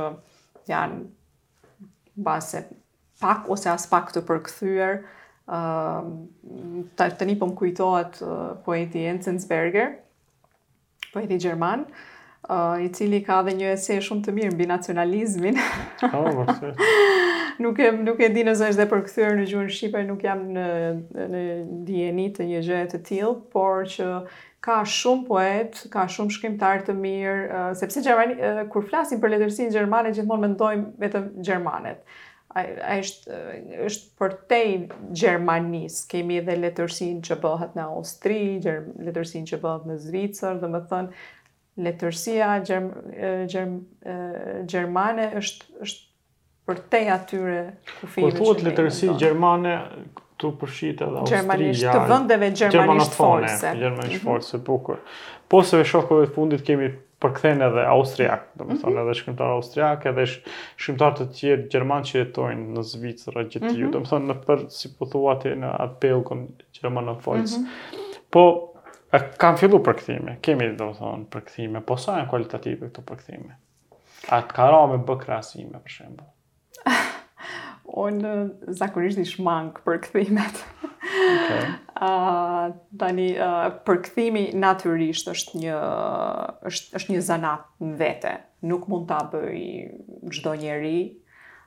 janë 0.69 2.21
base 2.29 2.61
pak 3.19 3.49
ose 3.51 3.67
as 3.73 3.87
pak 3.91 4.13
të 4.15 4.23
përkthyer. 4.29 5.01
Uh, 5.49 6.05
një 6.45 7.35
po 7.41 7.47
më 7.49 7.55
kujtohet 7.57 8.19
uh, 8.21 8.33
poeti 8.67 9.01
Enzensberger, 9.09 9.95
poeti 11.09 11.39
gjerman, 11.41 11.87
uh, 12.53 12.77
i 12.85 12.91
cili 12.93 13.23
ka 13.25 13.39
dhe 13.47 13.55
një 13.57 13.71
ese 13.73 13.97
shumë 14.07 14.27
të 14.27 14.35
mirë 14.37 14.51
mbi 14.53 14.69
nacionalizmin. 14.69 15.57
Ka 16.03 16.21
oh, 16.21 16.53
nuk 17.59 17.77
e 17.79 17.89
nuk 18.03 18.19
e 18.23 18.29
di 18.33 18.43
nëse 18.47 18.67
është 18.71 18.85
e 18.85 18.89
përkthyer 18.91 19.35
në 19.37 19.45
gjuhën 19.49 19.71
shqipe, 19.75 20.01
nuk 20.07 20.21
jam 20.23 20.45
në 20.55 20.67
në 21.31 21.41
dieni 21.87 22.29
të 22.35 22.47
një 22.51 22.61
gjëje 22.67 22.87
të 22.93 23.01
tillë, 23.09 23.31
por 23.53 23.83
që 23.91 24.07
ka 24.65 24.79
shumë 24.95 25.25
poet, 25.27 25.81
ka 25.93 26.05
shumë 26.11 26.35
shkrimtar 26.35 26.81
të 26.87 26.95
mirë, 26.95 27.35
uh, 27.49 27.69
sepse 27.79 28.03
gjermani 28.05 28.37
uh, 28.39 28.63
kur 28.71 28.85
flasim 28.89 29.21
për 29.23 29.33
letërsinë 29.37 29.75
gjermane 29.75 30.11
gjithmonë 30.15 30.45
mendojmë 30.47 31.03
vetëm 31.05 31.29
gjermanet. 31.47 32.01
Ai 32.57 32.65
është 32.97 33.35
është 33.85 34.07
për 34.17 34.31
te 34.49 34.57
Gjermanis. 35.13 35.99
Kemi 36.09 36.39
edhe 36.41 36.55
letërsinë 36.57 37.21
që 37.27 37.35
bëhet 37.43 37.75
në 37.77 37.83
Austri, 37.93 38.39
letërsinë 39.05 39.51
që 39.51 39.59
bëhet 39.61 39.85
në 39.91 39.97
Zvicër, 40.07 40.57
domethënë 40.63 41.21
letërsia 41.85 42.47
gjerm, 42.65 42.87
gjerm, 43.53 43.77
gjermane 44.73 45.29
është 45.39 45.85
është 45.85 46.07
për 46.69 46.81
te 46.93 46.99
atyre 47.09 47.59
kufive. 47.99 48.29
Kur 48.29 48.37
thuhet 48.37 48.63
letërsi 48.69 49.09
gjermane, 49.21 49.75
këtu 50.19 50.51
përfshihet 50.61 51.03
edhe 51.07 51.23
Gjermanisht, 51.33 51.85
të 51.89 52.03
vendeve 52.11 52.51
gjermanisht 52.61 53.15
forse. 53.17 53.71
Gjermanisht 53.81 54.19
mhm. 54.27 54.29
forse 54.29 54.57
mm 54.59 54.65
Po 54.65 54.75
bukur. 54.79 55.01
Posave 55.51 55.85
shokove 55.89 56.27
të 56.29 56.35
fundit 56.35 56.65
kemi 56.67 56.91
përkthen 57.19 57.63
edhe 57.65 57.83
austriak, 57.91 58.45
do 58.55 58.67
më 58.69 58.77
thonë 58.83 58.93
mhm. 58.95 59.07
edhe 59.07 59.17
shkrimtar 59.19 59.55
austriak, 59.55 60.05
edhe 60.13 60.27
sh 60.29 60.57
shkrimtar 60.79 61.17
të 61.17 61.25
tjerë 61.39 61.65
gjerman 61.73 62.05
që 62.07 62.17
jetojnë 62.21 62.71
në 62.77 62.83
Zvicër 62.93 63.39
a 63.41 63.45
gjithë 63.49 63.65
mhm. 63.71 63.81
ju, 63.81 63.89
do 63.95 64.03
më 64.05 64.11
thonë 64.13 64.29
në 64.31 64.37
për, 64.45 64.63
si 64.77 64.91
po 64.99 65.09
thua 65.11 65.33
ti 65.41 65.55
në 65.63 65.73
atë 65.85 65.97
pelkon 66.05 66.45
gjerman 66.79 67.09
në 67.13 67.19
Po, 68.29 68.41
kam 69.41 69.55
fillu 69.57 69.79
përkthime, 69.81 70.35
kemi 70.45 70.67
do 70.77 70.91
thonë 70.99 71.31
përkthime, 71.33 71.79
po 71.81 71.95
kualitative 72.29 72.91
këto 72.93 73.01
përkthime? 73.07 73.57
A 74.29 74.45
të 74.45 74.53
ka 74.53 74.67
me 74.91 74.99
bëkrasime, 75.07 75.79
për 75.81 75.93
shembo? 75.95 76.27
Unë 78.03 78.29
uh, 78.29 78.73
zakurisht 78.75 79.19
i 79.21 79.25
shmang 79.27 79.79
për 79.85 80.01
këthimet. 80.07 80.63
Okay. 80.83 81.69
Uh, 81.99 82.77
tani, 82.95 83.25
uh, 83.35 83.65
për 83.83 83.97
këthimi 84.05 84.41
naturisht 84.55 85.27
është 85.33 85.57
një, 85.59 85.73
është, 86.69 86.93
është 86.95 87.11
një 87.11 87.23
zanat 87.27 87.65
në 87.83 87.89
vete. 87.99 88.31
Nuk 88.71 88.85
mund 88.87 89.09
të 89.09 89.17
bëj 89.33 89.57
gjdo 90.31 90.53
njeri. 90.61 91.01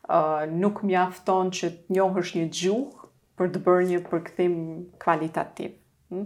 Uh, 0.08 0.46
nuk 0.48 0.80
mi 0.88 0.96
afton 0.96 1.52
që 1.52 1.68
të 1.74 1.96
njohësh 1.98 2.32
një 2.38 2.46
gjuhë 2.62 3.10
për 3.42 3.52
të 3.58 3.62
bërë 3.68 3.84
një 3.90 4.00
përkëthim 4.08 4.56
kvalitativ 5.04 5.76
hm? 6.14 6.24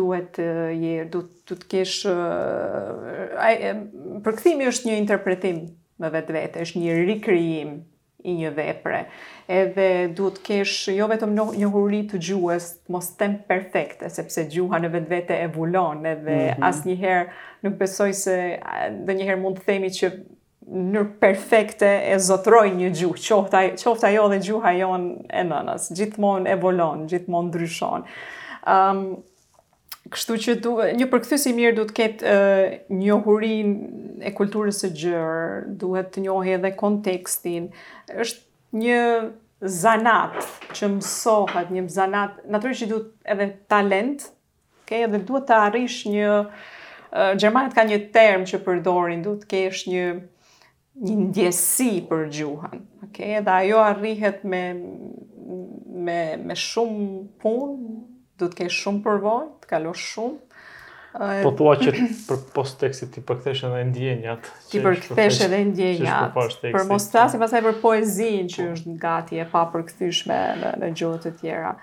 Duhet 0.00 0.42
uh, 0.42 0.74
je, 0.74 1.06
du, 1.14 1.22
të 1.52 1.60
kesh... 1.76 2.00
Uh, 2.10 3.38
ai, 3.38 3.70
përkëthimi 4.26 4.66
është 4.72 4.90
një 4.90 4.98
interpretim 5.04 5.62
me 6.02 6.10
vetë 6.10 6.40
vete, 6.42 6.66
është 6.66 6.82
një 6.82 6.98
rikrijim 7.12 7.78
i 8.24 8.32
një 8.38 8.50
vepre. 8.56 9.00
Edhe 9.52 9.88
duhet 10.16 10.38
të 10.38 10.44
kesh 10.46 10.90
jo 10.96 11.08
vetëm 11.10 11.34
një 11.36 11.68
huri 11.74 12.00
të 12.08 12.20
gjuhës, 12.26 12.68
mos 12.94 13.10
temë 13.20 13.42
perfekte, 13.50 14.08
sepse 14.12 14.46
gjuha 14.52 14.80
në 14.80 14.90
vetë 14.94 15.10
vete 15.10 15.40
evulon, 15.48 16.06
edhe 16.08 16.30
mm 16.30 16.38
-hmm. 16.44 16.64
asë 16.68 16.88
njëherë 16.90 17.26
nuk 17.66 17.74
besoj 17.82 18.10
se 18.22 18.36
dhe 19.06 19.18
njëherë 19.18 19.42
mund 19.42 19.60
të 19.60 19.64
themi 19.68 19.90
që 19.98 20.10
nërë 20.94 21.10
perfekte 21.20 21.90
e 22.14 22.18
zotroj 22.18 22.66
një 22.78 22.90
gjuhë, 22.98 23.20
qofta, 23.28 23.60
qofta 23.84 24.08
jo 24.14 24.28
dhe 24.32 24.38
gjuha 24.46 24.72
jo 24.78 24.88
e 25.40 25.44
nënës, 25.52 25.90
gjithmon 25.96 26.46
evolon, 26.46 27.06
gjithmon 27.08 27.48
ndryshon. 27.52 28.04
Um, 28.66 29.00
Kështu 30.12 30.34
që 30.36 30.54
du, 30.60 30.74
një 31.00 31.06
përkthyes 31.08 31.46
i 31.48 31.52
mirë 31.56 31.76
duhet 31.78 31.88
të 31.88 31.94
ketë 31.96 32.32
uh, 32.32 32.72
njohurinë 32.92 34.26
e 34.28 34.32
kulturës 34.36 34.82
së 34.84 34.90
gjerë, 35.00 35.62
duhet 35.80 36.10
të 36.12 36.24
njohë 36.26 36.52
edhe 36.58 36.72
kontekstin. 36.76 37.70
Është 38.12 38.82
një 38.82 38.98
zanat 39.78 40.36
që 40.76 40.90
mësohet, 40.98 41.72
një 41.72 41.86
zanat, 41.96 42.42
natyrisht 42.52 42.84
që 42.84 42.90
duhet 42.92 43.32
edhe 43.36 43.48
talent, 43.72 44.26
okay, 44.84 45.06
edhe 45.08 45.22
duhet 45.30 45.48
të 45.48 45.60
arrish 45.70 46.04
një 46.12 46.30
uh, 46.36 47.66
ka 47.78 47.88
një 47.88 48.02
term 48.12 48.44
që 48.50 48.60
përdorin, 48.66 49.24
duhet 49.24 49.46
të 49.48 49.52
kesh 49.54 49.88
një 49.88 50.04
një 51.04 51.14
ndjesi 51.22 51.88
për 52.06 52.28
gjuhën. 52.30 52.80
okay, 53.08 53.40
dhe 53.40 53.50
ajo 53.62 53.80
arrihet 53.82 54.44
me 54.44 54.60
me 56.04 56.18
me 56.44 56.54
shumë 56.54 57.40
punë, 57.40 58.02
du 58.40 58.48
të 58.50 58.62
kesh 58.64 58.80
shumë 58.84 59.02
përvojë, 59.06 59.44
të 59.64 59.70
kalosh 59.72 60.06
shumë. 60.14 60.38
Po 61.44 61.52
thua 61.58 61.74
që 61.78 61.92
për 62.28 62.40
post 62.54 62.80
tekstit 62.80 63.12
ti 63.14 63.22
përkthesh 63.28 63.66
edhe 63.68 63.82
ndjenjat. 63.92 64.48
Ti 64.72 64.80
përkthesh 64.82 65.44
edhe 65.46 65.60
ndjenjat. 65.68 66.32
Për, 66.34 66.56
për 66.74 66.88
mos 66.88 67.06
thasi 67.12 67.38
pastaj 67.42 67.60
për 67.68 67.76
poezinë 67.84 68.48
që 68.50 68.56
po. 68.68 68.72
është 68.78 68.96
gati 69.04 69.38
e 69.38 69.46
pa 69.52 69.62
përkthyeshme 69.76 70.40
në, 70.62 70.74
në 70.82 70.90
gjuhë 70.98 71.22
të 71.26 71.34
tjera. 71.42 71.76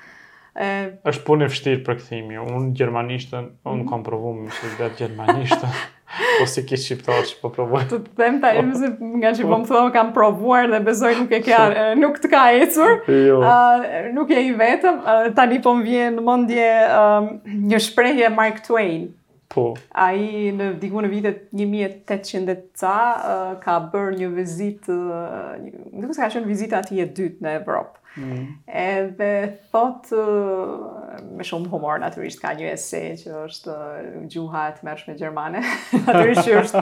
Ë 0.59 0.67
është 1.07 1.23
punë 1.29 1.47
vështirë 1.47 1.81
përkthimi, 1.87 2.41
Unë 2.43 2.73
gjermanishtën, 2.75 3.45
unë 3.63 3.85
mhm. 3.85 3.89
kam 3.93 4.03
provuar 4.07 4.35
më 4.41 4.57
shumë 4.59 4.77
vetë 4.83 5.03
gjermanishtën. 5.05 5.75
Po 6.11 6.45
si 6.49 6.61
ke 6.67 6.75
shqiptar 6.75 7.23
që 7.27 7.37
po 7.41 7.49
provuar. 7.55 7.85
Të 7.89 7.97
të 8.05 8.15
them 8.19 8.39
tani 8.43 8.63
më 8.69 8.79
se 8.79 8.89
nga 9.21 9.31
që 9.37 9.45
po 9.47 9.59
më 9.61 9.67
thua 9.69 9.83
kam 9.95 10.09
provuar 10.15 10.67
dhe 10.73 10.81
besoj 10.83 11.13
nuk 11.21 11.31
e 11.37 11.39
ka 11.45 11.61
nuk 12.01 12.19
të 12.23 12.31
ka 12.33 12.41
ecur. 12.65 12.97
Jo. 13.07 13.37
Uh, 13.39 13.87
nuk 14.17 14.33
je 14.35 14.43
i 14.43 14.51
vetëm. 14.59 14.99
Uh, 15.01 15.29
tani 15.37 15.61
po 15.63 15.75
më 15.77 15.87
vjen 15.87 16.19
në 16.19 16.25
mendje 16.27 16.67
um, 16.99 17.31
një 17.71 17.79
shprehje 17.87 18.31
Mark 18.35 18.59
Twain. 18.67 19.07
Po. 19.51 19.71
Ai 19.99 20.51
në 20.55 20.69
diku 20.79 21.01
në 21.03 21.09
vitet 21.11 21.41
1800 21.55 22.67
ca 22.81 22.93
uh, 23.07 23.47
ka 23.63 23.79
bërë 23.91 24.19
një 24.21 24.29
vizitë, 24.35 24.91
uh, 24.91 25.89
nuk 25.91 26.13
se 26.15 26.23
ka 26.25 26.29
qenë 26.35 26.47
vizita 26.51 26.83
e 26.91 27.07
dytë 27.07 27.43
në 27.47 27.57
Evropë. 27.61 28.00
Mm. 28.19 28.47
Edhe 28.67 29.27
thot 29.71 30.09
uh, 30.17 31.19
me 31.31 31.45
shumë 31.47 31.69
humor 31.71 32.01
natyrisht 32.03 32.41
ka 32.43 32.49
një 32.59 32.65
ese 32.73 32.99
që 33.21 33.35
është 33.45 33.71
uh, 33.71 34.25
gjuha 34.33 34.63
e 34.67 34.73
mërshme 34.83 35.15
gjermane. 35.15 35.61
Natyrisht 36.03 36.43
që 36.43 36.57
është 36.59 36.81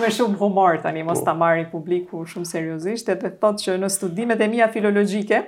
me 0.00 0.08
shumë 0.16 0.38
humor 0.40 0.78
tani 0.80 1.02
mos 1.04 1.20
ta 1.20 1.34
po. 1.34 1.38
marrin 1.42 1.68
publiku 1.72 2.22
shumë 2.24 2.48
seriozisht, 2.48 3.12
edhe 3.12 3.28
thot 3.42 3.60
që 3.60 3.76
në 3.82 3.90
studimet 3.92 4.40
e 4.40 4.48
mia 4.54 4.70
filologjike 4.72 5.42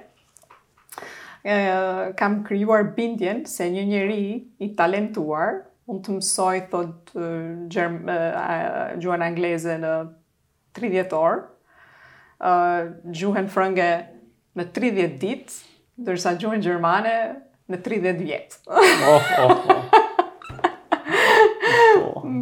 kam 2.20 2.36
krijuar 2.46 2.92
bindjen 2.94 3.40
se 3.50 3.64
një 3.66 3.80
njeri 3.88 4.24
i 4.62 4.68
talentuar 4.78 5.56
mund 5.90 6.04
të 6.06 6.18
mësoj 6.20 6.60
thot 6.70 7.10
uh, 7.16 7.62
gjuhën 9.02 9.24
angleze 9.26 9.74
në 9.82 9.96
30 10.76 11.16
orë. 11.18 11.40
Uh, 12.42 12.92
gjuhën 13.16 13.48
frënge 13.50 13.88
me 14.54 14.66
30 14.74 15.16
dit, 15.20 15.54
dërsa 16.04 16.34
gjojnë 16.40 16.62
Gjermane 16.64 17.16
me 17.72 17.78
30 17.80 18.20
vjetë. 18.20 18.64
Oh, 18.68 19.10
oh, 19.16 19.42
oh. 19.42 19.90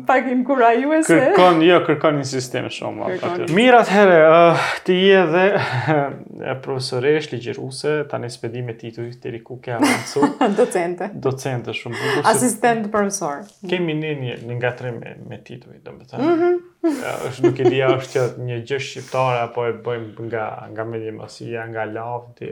Pakim 0.07 0.41
kura 0.47 0.71
ju 0.75 0.91
e 0.97 1.01
se... 1.07 1.13
Kërkon, 1.19 1.61
jo, 1.67 1.77
kërkon 1.87 2.17
një 2.21 2.25
sistem 2.27 2.67
shumë. 2.73 3.11
Mirat 3.55 3.91
herë, 3.93 4.17
uh, 4.17 4.33
eh, 4.33 4.65
të 4.87 4.97
i 4.97 5.05
edhe 5.19 5.43
uh, 5.59 5.65
eh, 5.91 6.57
profesoresh, 6.65 7.31
ligjeruse, 7.35 7.93
ta 8.11 8.19
një 8.23 8.31
spedim 8.35 8.71
e 8.73 8.77
titu 8.81 9.07
të 9.21 9.33
i 9.37 9.43
ku 9.47 9.61
ke 9.63 9.77
avancu. 9.79 10.25
Docente. 10.59 11.11
Docente 11.27 11.75
shumë. 11.77 12.17
Asistent 12.33 12.91
profesor. 12.95 13.45
Kemi 13.71 13.99
një 14.03 14.15
një 14.47 14.57
nga 14.59 14.75
tre 14.79 14.95
me, 14.97 15.17
me 15.31 15.41
titu 15.47 15.75
i, 15.77 15.81
do 15.85 15.95
më 16.01 16.07
të 16.11 16.19
të 16.25 16.53
është 16.83 17.45
nuk 17.45 17.59
e 17.61 17.65
dija 17.69 17.89
është 17.99 18.13
që 18.13 18.45
një 18.47 18.57
gjë 18.69 18.79
shqiptare 18.85 19.41
apo 19.45 19.65
e 19.69 19.73
bëjmë 19.85 20.25
nga 20.29 20.45
nga 20.73 20.87
media 20.89 21.13
masive, 21.17 21.63
nga 21.73 21.85
lafti. 21.91 22.49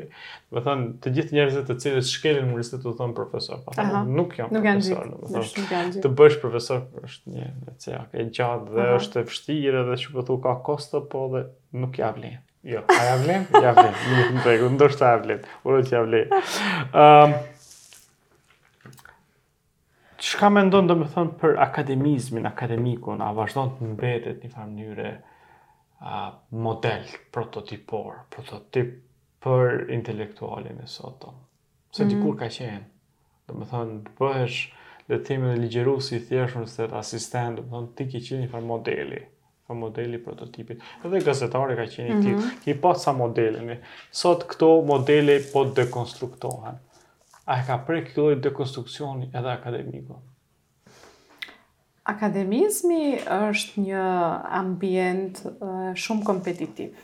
Do 0.52 0.62
thonë 0.66 0.90
të 1.04 1.12
gjithë 1.16 1.36
njerëzit 1.38 1.68
të 1.70 1.76
cilët 1.84 2.08
shkelin 2.08 2.44
në 2.44 2.50
universitet 2.56 2.84
u 2.88 2.92
thonë 2.98 3.16
profesor, 3.16 3.62
po 3.64 3.72
nuk 4.12 4.36
janë 4.40 4.52
profesor, 4.52 5.12
do 5.12 5.32
të 5.44 5.64
thonë. 5.70 6.02
Të 6.04 6.12
bësh 6.20 6.38
profesor 6.44 6.84
është 7.08 7.36
një 7.38 7.48
ecë 7.72 7.96
e 8.24 8.28
gjatë 8.38 8.72
dhe 8.76 8.84
Aha. 8.84 8.98
është 9.00 9.24
e 9.24 9.28
vështirë 9.32 9.86
dhe 9.88 10.00
çu 10.04 10.14
po 10.32 10.40
ka 10.48 10.58
kosto 10.68 11.04
po 11.14 11.24
dhe 11.34 11.46
nuk 11.78 11.98
ja 12.02 12.12
vlen. 12.16 12.36
Jo, 12.68 12.80
a 12.90 13.02
ja 13.08 13.16
vlen? 13.22 13.44
Ja 13.62 13.70
vlen. 13.76 13.94
Nuk 14.12 14.32
më 14.36 14.40
tregu, 14.42 14.68
ndoshta 14.74 15.12
ja 15.14 15.20
vlen. 15.22 15.44
Uroj 15.64 15.84
ja 15.94 16.00
vlen. 16.02 16.32
Ëm 16.90 17.36
Që 20.18 20.38
ka 20.40 20.48
me 20.50 20.64
ndonë, 20.66 20.88
do 20.90 20.94
me 20.98 21.06
thënë, 21.14 21.34
për 21.40 21.52
akademizmin, 21.62 22.46
akademikun, 22.48 23.20
a 23.22 23.28
vazhdojnë 23.36 23.70
të 23.78 23.90
mbetet 23.92 24.40
një 24.42 24.48
farë 24.50 24.72
njëre 24.78 25.10
a, 26.02 26.22
model, 26.64 27.04
prototipor, 27.36 28.16
prototip 28.34 28.96
për 29.46 29.84
intelektualin 29.94 30.80
e 30.82 30.88
sotën. 30.96 31.36
Se 31.94 32.02
mm. 32.02 32.10
dikur 32.14 32.34
ka 32.40 32.48
qenë, 32.56 32.82
do 33.52 33.60
me 33.60 33.68
thënë, 33.70 33.94
të 34.08 34.16
bëhesh 34.18 34.58
dhe 35.12 35.20
temi 35.30 35.52
dhe 35.52 35.60
ligjeru 35.62 35.94
si 36.02 36.18
thjeshtë 36.26 36.64
në 36.64 36.72
stetë 36.74 36.98
asistent, 37.02 37.60
do 37.60 37.68
me 37.68 37.76
thënë, 37.76 37.92
ti 38.00 38.08
ki 38.16 38.24
qenë 38.30 38.42
një 38.46 38.50
farë 38.56 38.68
modeli, 38.72 39.22
një 39.70 39.78
modeli 39.84 40.20
prototipit. 40.26 40.82
Edhe 41.06 41.22
gazetari 41.30 41.78
ka 41.78 41.86
qenë 41.94 42.10
i 42.10 42.16
mm 42.18 42.26
-hmm. 42.26 42.50
ti, 42.58 42.60
ki 42.66 42.80
pa 42.82 42.94
sa 43.04 43.14
modelin 43.22 43.70
e, 43.70 43.78
sot 44.10 44.42
këto 44.50 44.72
modeli 44.92 45.38
po 45.52 45.64
dekonstruktohen 45.80 46.87
a 47.48 47.56
e 47.56 47.64
ka 47.64 47.78
prej 47.86 48.02
këtë 48.08 48.20
lojtë 48.24 48.42
dekonstruksioni 48.44 49.30
edhe 49.32 49.50
akademiko? 49.54 50.18
Akademizmi 52.10 53.00
është 53.24 53.84
një 53.86 54.02
ambient 54.58 55.40
shumë 56.02 56.26
kompetitiv. 56.28 56.96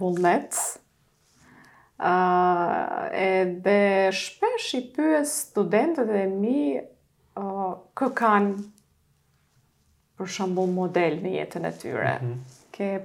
vullnet. 0.00 0.60
Uh, 2.00 3.08
edhe 3.20 3.78
shpesh 4.16 4.70
i 4.80 4.86
pyet 4.96 5.28
studentët 5.28 6.08
e 6.16 6.22
mi 6.32 6.60
kë 7.36 8.08
kanë 8.16 8.58
për 10.20 10.52
model 10.74 11.18
në 11.24 11.32
jetën 11.38 11.64
e 11.68 11.72
tyre. 11.80 12.16
Mm 12.22 12.28
-hmm. 12.28 12.38
Kë 12.72 13.00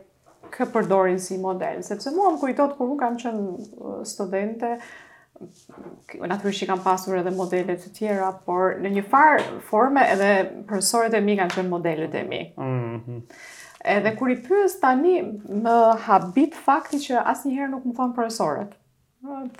kë 0.56 0.66
përdorin 0.72 1.20
si 1.20 1.38
model, 1.42 1.82
sepse 1.84 2.12
mua 2.14 2.30
më 2.32 2.40
kujtohet 2.40 2.76
kur 2.78 2.90
u 2.94 2.98
kam 2.98 3.16
qenë 3.20 4.06
studente, 4.08 4.76
natyrisht 6.28 6.62
që 6.62 6.68
kam 6.70 6.80
pasur 6.86 7.18
edhe 7.18 7.32
modelet 7.36 7.80
të 7.82 7.90
tjera, 7.98 8.32
por 8.46 8.76
në 8.80 8.90
një 8.96 9.04
farë 9.10 9.60
forme 9.62 10.02
edhe 10.12 10.30
profesorët 10.68 11.14
e 11.18 11.22
mi 11.22 11.36
kanë 11.38 11.54
qenë 11.58 11.70
modelet 11.70 12.16
e 12.16 12.24
mi. 12.24 12.54
Mm 12.58 12.96
-hmm. 13.00 13.22
Edhe 13.86 14.16
kur 14.18 14.30
i 14.32 14.36
pyës 14.36 14.80
tani, 14.82 15.22
më 15.50 15.98
habit 16.02 16.56
fakti 16.56 16.98
që 16.98 17.24
asë 17.26 17.48
njëherë 17.48 17.70
nuk 17.72 17.84
më 17.86 17.94
thonë 17.98 18.16
profesorët. 18.16 18.72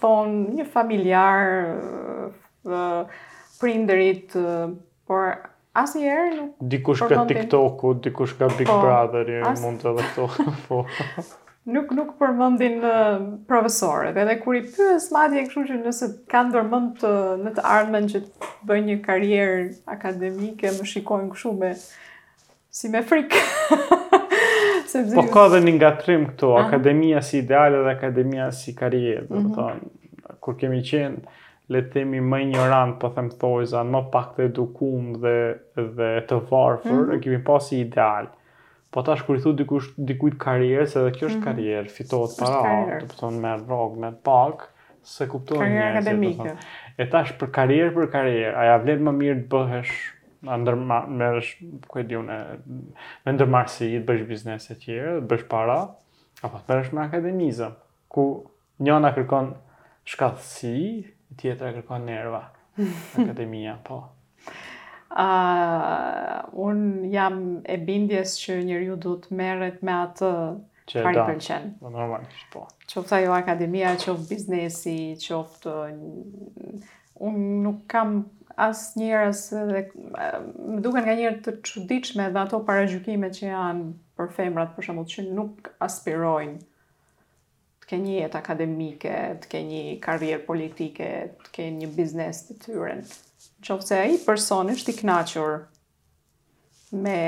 Thonë 0.02 0.54
një 0.58 0.66
familjarë, 0.66 1.82
prinderit, 3.60 4.32
por 5.06 5.26
asë 5.76 6.02
nuk... 6.36 6.52
Dikush 6.60 7.04
ka 7.08 7.24
TikTok-u, 7.30 7.96
dikush 8.06 8.36
ka 8.40 8.50
Big 8.58 8.70
po, 8.70 8.78
Brother, 8.84 9.30
jë 9.38 9.42
as... 9.52 9.64
mund 9.64 9.84
të 9.84 9.96
dhe 9.98 10.30
Po. 10.68 10.80
nuk 11.66 11.90
nuk 11.98 12.12
përmëndin 12.22 12.76
profesorët. 13.50 14.18
edhe 14.22 14.36
kur 14.44 14.58
i 14.58 14.62
përës 14.66 15.08
madje 15.16 15.42
e 15.44 15.48
që 15.72 15.80
nëse 15.82 16.10
kanë 16.32 16.54
dërmënd 16.56 16.92
të 17.02 17.14
në 17.42 17.54
të 17.58 17.64
ardhmen 17.78 18.10
që 18.12 18.22
të 18.28 18.52
bëjnë 18.70 18.92
një 18.92 18.98
karrierë 19.08 19.62
akademike, 19.96 20.74
më 20.80 20.90
shikojnë 20.94 21.32
këshu 21.34 21.56
me... 21.60 21.74
si 22.76 22.90
me 22.92 23.04
frikë. 23.08 23.46
Po 25.16 25.24
ka 25.34 25.48
dhe 25.52 25.58
një 25.66 25.72
nga 25.76 25.90
trim 26.00 26.24
këto, 26.30 26.54
akademia 26.60 27.20
si 27.26 27.42
ideale 27.42 27.82
dhe 27.84 27.92
akademia 27.96 28.46
si 28.56 28.72
karierë, 28.78 29.26
do 29.28 29.40
mm 29.40 29.48
-hmm. 29.48 29.56
thonë, 29.58 30.40
kur 30.40 30.56
kemi 30.60 30.80
qenë, 30.88 31.24
le 31.74 31.82
të 31.82 31.90
themi 31.94 32.20
më 32.22 32.40
ignorant, 32.50 32.96
po 33.02 33.10
them 33.16 33.30
thojza, 33.42 33.82
më 33.90 34.02
pak 34.14 34.34
të 34.36 34.46
edukuar 34.50 35.20
dhe 35.24 35.86
dhe 35.98 36.10
të 36.30 36.38
varfër, 36.52 36.94
mm 36.94 37.06
-hmm. 37.06 37.16
e 37.18 37.22
kemi 37.24 37.40
pasi 37.48 37.70
si 37.76 37.80
ideal. 37.86 38.28
Po 38.92 39.02
tash 39.04 39.24
kur 39.26 39.38
i 39.38 39.42
thotë 39.44 39.58
dikush 39.64 39.88
dikujt 39.98 40.38
karrierë, 40.46 40.86
se 40.88 41.00
edhe 41.02 41.12
kjo 41.18 41.28
është 41.28 41.36
mm 41.38 41.42
-hmm. 41.42 41.46
karrierë, 41.46 41.90
fitohet 41.96 42.36
para, 42.40 43.00
do 43.00 43.06
të 43.06 43.20
thonë 43.22 43.40
me 43.46 43.54
rrog, 43.64 43.98
me 44.04 44.12
pak, 44.30 44.68
se 45.02 45.28
kupton 45.28 45.58
njerëzit. 45.58 45.80
Karriera 45.80 46.00
akademike. 46.00 46.56
E 47.02 47.08
tash 47.14 47.34
për 47.40 47.50
karrierë, 47.58 47.94
për 47.98 48.12
karrierë, 48.16 48.54
a 48.60 48.64
ja 48.70 48.78
vlen 48.84 49.04
më 49.08 49.12
mirë 49.22 49.42
të 49.42 49.50
bëhesh 49.54 49.96
ndër 50.62 50.76
merresh 51.20 51.52
ku 51.88 52.00
e 52.00 52.04
di 52.04 52.16
unë 52.16 52.36
me 53.26 53.32
ndërmarrësi 53.34 53.88
të 53.98 54.06
bësh 54.08 54.26
biznes 54.32 54.72
etj, 54.74 54.92
të 54.92 55.28
bësh 55.30 55.48
para, 55.54 55.80
apo 56.44 56.58
të 56.58 56.66
merresh 56.70 56.92
me 56.94 57.02
akademizëm, 57.08 57.74
ku 58.14 58.26
njëna 58.88 59.10
kërkon 59.16 59.48
shkathësi, 60.12 60.84
tjetra 61.40 61.72
kërkon 61.76 62.06
nerva. 62.08 62.44
Akademia, 63.20 63.78
po. 63.84 64.02
A 65.16 65.30
uh, 65.32 66.54
un 66.68 66.82
jam 67.12 67.40
e 67.64 67.78
bindjes 67.88 68.34
që 68.42 68.58
njeriu 68.68 68.98
duhet 69.00 69.30
të 69.30 69.38
merret 69.40 69.84
me 69.86 69.94
atë 70.08 70.32
që 70.92 71.04
i 71.06 71.14
pëlqen. 71.18 71.70
Po 71.82 71.92
normalisht, 71.94 72.48
po. 72.54 72.66
Qoftë 72.92 73.22
ajo 73.22 73.36
akademia, 73.38 73.94
qoftë 74.02 74.28
biznesi, 74.30 74.98
qoftë 75.24 75.76
un 77.30 77.40
nuk 77.64 77.86
kam 77.92 78.18
asë 78.68 79.02
njërës, 79.06 79.42
dhe... 79.72 79.82
më 80.18 80.28
duken 80.84 81.04
nga 81.08 81.16
njërë 81.22 81.42
të 81.48 81.56
çuditshme 81.64 82.28
dhe 82.36 82.44
ato 82.44 82.60
parajykimet 82.68 83.36
që 83.40 83.50
janë 83.54 83.90
për 84.20 84.32
femrat 84.38 84.76
për 84.76 84.88
shembull 84.90 85.10
që 85.16 85.28
nuk 85.32 85.72
aspirojnë 85.88 86.60
të 87.86 87.92
ke 87.94 87.98
një 88.02 88.14
jet 88.20 88.36
akademike, 88.36 89.12
të 89.44 89.50
ke 89.52 89.60
një 89.62 89.82
karrierë 90.02 90.42
politike, 90.48 91.10
të 91.46 91.52
ke 91.54 91.68
një 91.76 91.90
biznes 91.94 92.40
të 92.50 92.56
tyren. 92.66 93.04
Qofse 93.66 94.00
ai 94.00 94.16
person 94.26 94.70
është 94.74 94.92
i 94.92 94.96
kënaqur 95.02 95.60
me 97.06 97.20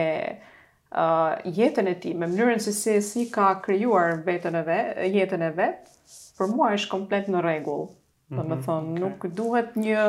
uh, 0.97 1.33
jetën 1.45 1.89
e 1.89 1.93
tij, 2.01 2.15
me 2.17 2.25
mënyrën 2.29 2.61
se 2.63 2.73
si, 2.73 2.95
si 3.05 3.27
ka 3.33 3.51
krijuar 3.65 4.23
veten 4.25 4.57
e 4.57 4.63
vet, 4.67 4.97
jetën 5.13 5.45
e 5.45 5.51
vet, 5.57 5.93
për 6.37 6.49
mua 6.55 6.71
është 6.77 6.91
komplet 6.95 7.29
në 7.33 7.43
rregull. 7.45 7.87
Mm 8.29 8.37
-hmm, 8.43 8.61
thonë, 8.65 8.89
okay. 8.91 8.99
nuk 8.99 9.27
duhet 9.37 9.75
një, 9.79 10.01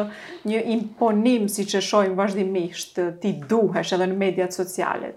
një 0.50 0.62
imponim 0.74 1.44
si 1.48 1.64
që 1.70 1.80
shohim 1.80 2.16
vazhdimisht 2.18 2.98
ti 3.20 3.30
duhesh 3.50 3.92
edhe 3.94 4.08
në 4.10 4.16
mediat 4.16 4.52
socialet. 4.52 5.16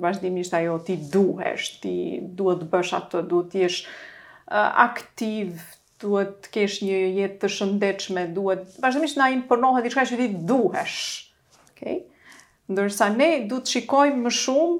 Vazhdimisht 0.00 0.54
ajo 0.54 0.78
ti 0.78 0.96
duhesh, 0.96 1.80
ti 1.82 2.20
duhet 2.24 2.58
të 2.62 2.70
bësh 2.72 2.94
atë, 2.98 3.22
duhet 3.28 3.52
të 3.52 3.66
është 3.66 3.88
Eh, 4.50 4.70
aktiv, 4.82 5.60
duhet 6.02 6.32
të 6.42 6.50
kesh 6.56 6.80
një 6.82 6.94
jetë 7.20 7.36
të 7.44 7.48
shëndetshme, 7.56 8.22
duhet 8.34 8.72
vazhdimisht 8.82 9.18
na 9.20 9.28
imponohet 9.34 9.84
diçka 9.86 10.02
që 10.10 10.16
ti 10.18 10.24
duhesh. 10.48 10.96
Okej. 11.70 12.00
Okay? 12.00 12.00
Ndërsa 12.70 13.08
ne 13.14 13.28
duhet 13.50 13.68
të 13.68 13.76
shikojmë 13.76 14.24
më 14.24 14.32
shumë 14.40 14.78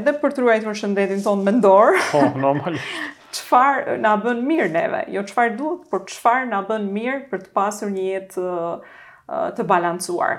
edhe 0.00 0.14
për 0.22 0.32
të 0.34 0.42
ruajtur 0.44 0.78
shëndetin 0.80 1.22
tonë 1.26 1.46
mendor. 1.50 1.94
Po, 2.10 2.24
oh, 2.24 2.34
normalisht. 2.48 3.06
Çfarë 3.38 3.94
na 4.02 4.16
bën 4.24 4.40
mirë 4.48 4.72
neve? 4.74 5.02
Jo 5.14 5.22
çfarë 5.30 5.52
duhet, 5.60 5.84
por 5.90 6.00
çfarë 6.10 6.48
na 6.50 6.64
bën 6.66 6.88
mirë 6.96 7.20
për 7.30 7.44
të 7.46 7.52
pasur 7.54 7.92
një 7.94 8.06
jetë 8.08 8.30
të, 8.32 8.54
eh, 8.56 9.44
të 9.54 9.68
balancuar. 9.70 10.36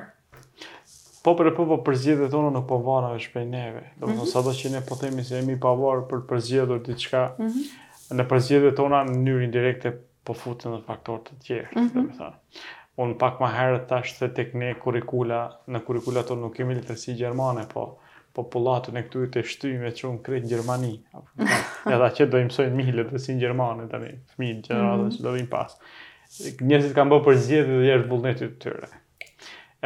Po 1.24 1.38
për 1.40 1.52
po, 1.56 1.68
po 1.70 1.78
përzgjedhjet 1.88 2.34
tona 2.34 2.52
në 2.58 2.66
pavarësi 2.68 3.30
shpejneve. 3.30 3.86
Do 4.02 4.10
të 4.10 4.18
thotë 4.18 4.18
mm 4.18 4.26
-hmm. 4.26 4.32
sado 4.36 4.56
që 4.60 4.72
ne 4.76 4.82
po 4.90 5.00
themi 5.04 5.24
se 5.24 5.40
jemi 5.40 5.58
pavarur 5.68 6.04
për 6.12 6.26
përzgjedhur 6.32 6.82
diçka. 6.90 7.24
Mhm. 7.40 7.48
Mm 7.56 7.88
në 8.16 8.26
përgjithësi 8.32 8.74
tona 8.78 9.02
në 9.08 9.16
mënyrë 9.16 9.46
indirekte 9.48 9.92
po 10.28 10.36
futen 10.38 10.76
edhe 10.76 10.86
faktorë 10.88 11.24
mhm. 11.24 11.26
të 11.28 11.48
tjerë, 11.48 11.72
mm 11.76 11.82
-hmm. 11.82 11.92
domethënë. 11.96 12.64
Unë 13.02 13.18
pak 13.22 13.40
më 13.42 13.50
herët 13.56 13.86
tash 13.90 14.16
se 14.18 14.28
tek 14.36 14.54
ne 14.54 14.74
kurrikula, 14.84 15.42
në 15.72 15.80
kurrikulat 15.88 16.28
tonë 16.30 16.44
nuk 16.44 16.58
kemi 16.58 16.76
letërsi 16.78 17.16
gjermane, 17.18 17.66
po 17.72 17.86
popullatën 18.36 18.96
e 18.98 19.02
këtu 19.04 19.26
të 19.34 19.42
shtyjme 19.48 19.90
që 19.96 20.06
unë 20.08 20.22
kretë 20.26 20.46
në 20.46 20.50
Gjermani. 20.54 20.94
Mhm. 21.22 21.92
E 21.92 21.98
dhe 22.00 22.08
që 22.18 22.28
do 22.32 22.40
imësojnë 22.46 22.78
mihle 22.78 23.04
dhe 23.10 23.20
si 23.20 23.36
në 23.36 23.42
Gjermani, 23.46 23.88
të 23.92 24.00
një 24.04 24.14
fmin, 24.36 24.62
që 24.68 24.74
në 24.78 24.86
radhe 24.86 25.10
që 25.18 25.26
dojmë 25.26 25.50
pas. 25.52 25.76
Njërësit 26.62 26.94
kanë 26.96 27.12
bërë 27.14 27.26
për 27.26 27.40
dhe 27.48 27.82
jeshtë 27.88 28.08
vullnetit 28.12 28.54
të 28.54 28.62
tyre. 28.64 28.90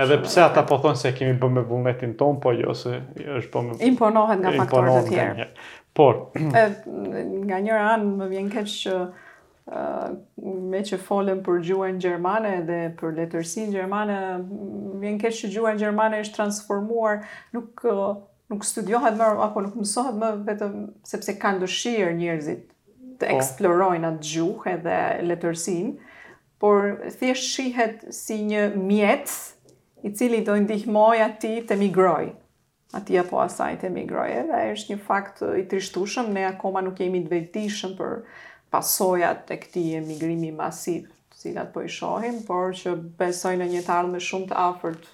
Edhe 0.03 0.17
pse 0.27 0.43
ata 0.43 0.61
po 0.69 0.77
thonë 0.83 0.99
se 0.99 1.13
kemi 1.17 1.37
bërë 1.41 1.57
me 1.57 1.63
vullnetin 1.71 2.13
tonë, 2.19 2.39
po 2.43 2.51
jo 2.53 2.73
se 2.77 2.99
është 3.37 3.51
bërë 3.55 3.67
me... 3.67 3.79
Imponohet 3.89 4.43
nga 4.43 4.53
faktorët 4.61 5.09
të 5.09 5.15
tjerë. 5.15 5.49
Por, 5.95 6.25
e, 6.35 6.63
nga 7.47 7.57
njëra 7.63 7.85
anë 7.95 8.09
më 8.19 8.25
vjen 8.33 8.49
keq 8.51 8.65
që 8.73 8.95
uh, 8.99 10.09
me 10.73 10.81
që 10.89 10.99
folëm 11.05 11.39
për 11.45 11.61
gjuhën 11.69 12.01
gjermane 12.03 12.51
dhe 12.67 12.79
për 12.99 13.13
letërsinë 13.21 13.71
gjermane, 13.77 14.17
më 14.43 14.99
vjen 15.05 15.19
keq 15.23 15.37
që 15.39 15.51
gjuhën 15.55 15.79
gjermane 15.79 16.19
është 16.25 16.35
transformuar, 16.35 17.21
nuk 17.55 17.85
uh, 17.87 18.11
nuk 18.51 18.67
studiohet 18.67 19.15
më 19.17 19.29
apo 19.41 19.63
nuk 19.65 19.79
mësohet 19.79 20.19
më 20.21 20.33
vetëm 20.49 20.75
sepse 21.09 21.33
kanë 21.41 21.63
dëshirë 21.63 22.11
njerëzit 22.19 22.67
të 23.15 23.23
po. 23.23 23.31
eksplorojnë 23.31 24.11
atë 24.11 24.29
gjuhë 24.33 24.75
dhe 24.83 24.99
letërsinë, 25.31 26.13
por 26.59 27.05
thjesht 27.21 27.53
shihet 27.55 28.03
si 28.13 28.41
një 28.51 28.67
mjet 28.83 29.31
i 30.05 30.11
cili 30.13 30.43
do 30.45 30.59
ndihmoj 30.61 31.21
ati 31.29 31.55
të 31.65 31.79
migroj 31.81 32.33
aty 32.95 33.17
apo 33.19 33.39
asaj 33.43 33.73
të 33.81 33.89
migroje 33.93 34.43
dhe 34.49 34.61
është 34.75 34.93
një 34.93 34.97
fakt 35.07 35.41
i 35.59 35.63
trishtushëm, 35.71 36.29
ne 36.35 36.45
akoma 36.51 36.81
nuk 36.85 36.99
jemi 37.03 37.21
të 37.25 37.33
vetishëm 37.33 37.95
për 37.97 38.15
pasojat 38.73 39.43
të 39.49 39.57
këti 39.65 39.83
emigrimi 39.99 40.51
masiv, 40.55 41.09
cilat 41.41 41.71
po 41.75 41.83
i 41.85 41.91
shohim, 41.91 42.41
por 42.47 42.71
që 42.77 42.95
besoj 43.19 43.53
në 43.59 43.67
një 43.73 43.83
të 43.87 43.93
ardhme 43.99 44.21
shumë 44.23 44.49
të 44.53 44.59
afert 44.67 45.09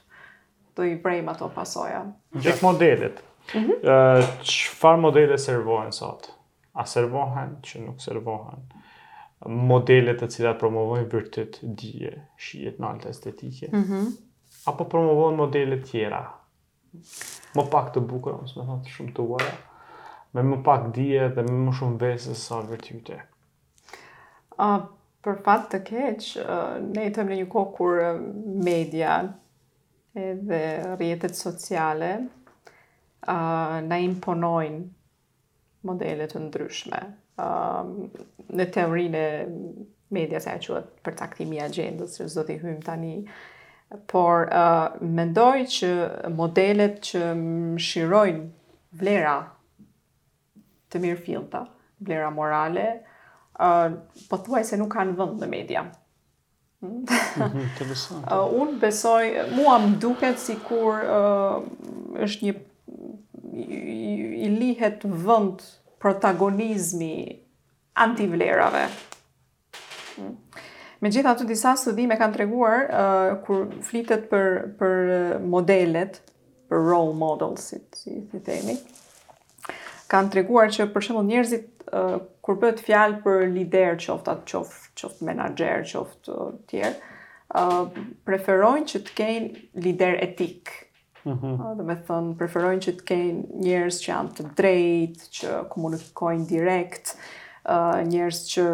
të 0.77 0.89
i 0.91 0.95
brejmë 1.03 1.33
ato 1.33 1.49
pasoja. 1.55 2.03
Gjek 2.41 2.61
modelit, 2.65 3.23
mm 3.53 3.57
-hmm. 3.57 3.79
uh, 3.83 4.35
qëfar 4.41 4.97
modele 5.05 5.37
servohen 5.37 5.91
sot? 5.91 6.29
A 6.73 6.85
servohen 6.85 7.57
që 7.61 7.85
nuk 7.85 8.01
servohen? 8.01 8.61
Modelet 9.69 10.21
të 10.21 10.29
cilat 10.29 10.59
promovojnë 10.59 11.09
vërtet 11.11 11.57
dje, 11.63 12.13
shijet 12.37 12.77
në 12.79 12.91
altë 12.91 13.09
estetike? 13.09 13.69
Mm 13.77 14.11
Apo 14.69 14.83
promovojnë 14.85 15.35
modele 15.37 15.77
tjera? 15.83 16.19
më 17.55 17.63
pak 17.71 17.91
të 17.95 18.01
bukur, 18.09 18.37
ose 18.43 18.57
më 18.59 18.65
thonë 18.69 18.93
shumë 18.95 19.13
të 19.17 19.25
uara, 19.33 19.51
me 20.35 20.43
më 20.47 20.57
pak 20.65 20.87
dije 20.95 21.29
dhe 21.35 21.45
me 21.47 21.57
më 21.67 21.75
shumë 21.79 21.99
vese 22.03 22.35
sa 22.39 22.59
vërtyte. 22.67 23.19
Uh, 24.59 24.79
për 25.23 25.39
fat 25.45 25.67
të 25.73 25.79
keq, 25.87 26.27
uh, 26.43 26.75
ne 26.95 27.05
jetëm 27.07 27.31
në 27.31 27.39
një 27.41 27.47
kohë 27.53 27.73
kur 27.77 28.03
media 28.69 29.15
edhe 30.25 30.61
rrjetet 30.97 31.35
sociale 31.39 32.11
uh, 32.21 33.77
na 33.87 34.01
imponojnë 34.07 34.83
modele 35.87 36.27
të 36.29 36.43
ndryshme. 36.49 36.99
Uh, 37.41 38.07
në 38.57 38.67
teorinë 38.75 39.17
e 39.17 39.45
medias 40.11 40.45
e 40.51 40.57
quhet 40.61 40.91
përcaktimi 41.07 41.57
i 41.57 41.63
agjendës, 41.69 42.17
që 42.19 42.27
do 42.35 42.43
t'i 42.49 42.59
hym 42.59 42.81
tani 42.83 43.15
por 44.09 44.47
uh, 44.53 44.95
mendoj 45.03 45.59
që 45.71 45.89
modelet 46.31 46.99
që 47.09 47.21
mshirojnë 47.37 48.43
vlera 49.01 49.35
të 50.91 51.01
mirë 51.03 51.19
filta, 51.25 51.65
vlera 52.03 52.29
morale, 52.35 52.85
uh, 53.59 53.89
po 54.29 54.39
thuaj 54.45 54.63
se 54.71 54.79
nuk 54.79 54.91
kanë 54.95 55.15
vënd 55.19 55.43
në 55.43 55.49
media. 55.51 55.83
Mhm, 56.85 57.53
uh, 58.23 58.47
unë 58.63 58.79
besoj, 58.81 59.25
mua 59.55 59.75
më 59.83 59.91
duket 60.01 60.39
si 60.41 60.55
kur 60.65 61.03
uh, 61.03 61.59
është 62.25 62.47
një 62.49 62.55
i 63.61 64.47
lihet 64.55 65.03
vënd 65.03 65.59
protagonizmi 66.01 67.13
antivlerave. 68.01 68.85
Mm. 70.17 70.35
Me 71.01 71.09
gjithë 71.09 71.31
ato 71.31 71.45
disa 71.49 71.71
studime 71.81 72.13
kanë 72.19 72.35
treguar 72.35 72.83
uh, 72.85 73.31
kur 73.45 73.63
flitet 73.85 74.27
për, 74.29 74.49
për 74.77 75.13
uh, 75.15 75.37
modelet, 75.49 76.19
për 76.69 76.83
role 76.91 77.15
models, 77.17 77.71
si, 77.71 77.79
si, 77.97 78.19
si 78.29 78.41
temi, 78.45 78.75
kanë 80.11 80.29
treguar 80.37 80.69
që 80.73 80.85
për 80.93 81.05
shumë 81.09 81.23
njerëzit 81.31 81.87
uh, 81.89 82.19
kur 82.45 82.59
bëhet 82.61 82.83
fjalë 82.85 83.17
për 83.25 83.47
lider 83.55 83.97
qoftë 84.03 84.35
atë 84.35 84.47
qoftë 84.53 84.95
qoft 85.01 85.25
menaxher 85.25 85.87
qoftë 85.89 86.29
të 86.29 86.37
uh, 86.37 86.55
tjerë 86.69 86.95
uh, 87.57 88.01
preferojnë 88.29 88.93
që 88.93 89.03
të 89.07 89.17
kenë 89.23 89.65
lider 89.87 90.19
etik. 90.27 90.75
Ëh, 91.25 91.33
mm 91.33 91.39
-hmm. 91.39 91.75
do 91.77 91.99
të 92.07 92.23
preferojnë 92.37 92.81
që 92.85 92.91
të 92.99 93.05
kenë 93.05 93.61
njerëz 93.65 93.99
që 94.03 94.11
janë 94.13 94.31
të 94.37 94.49
drejtë, 94.59 95.25
që 95.35 95.59
komunikojnë 95.73 96.47
direkt, 96.55 97.17
uh, 97.65 98.01
njerëz 98.05 98.39
që 98.53 98.69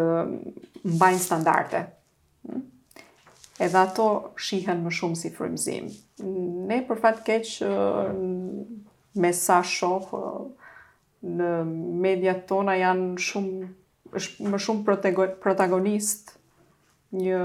mbajnë 0.94 1.24
standarde. 1.24 1.88
Hm? 2.44 2.62
Edhe 3.64 3.78
ato 3.80 4.08
shihen 4.38 4.84
më 4.84 4.92
shumë 5.00 5.18
si 5.22 5.30
frymzim. 5.34 5.88
Ne 6.70 6.78
për 6.88 7.00
fat 7.02 7.20
keq 7.26 7.56
me 9.24 9.32
sa 9.34 9.58
shoh 9.66 10.14
në 11.38 11.50
mediat 12.04 12.44
tona 12.50 12.76
janë 12.78 13.16
shumë 13.28 13.72
është 14.20 14.52
më 14.52 14.58
shumë 14.64 14.96
protagonist 15.42 16.36
një 17.18 17.40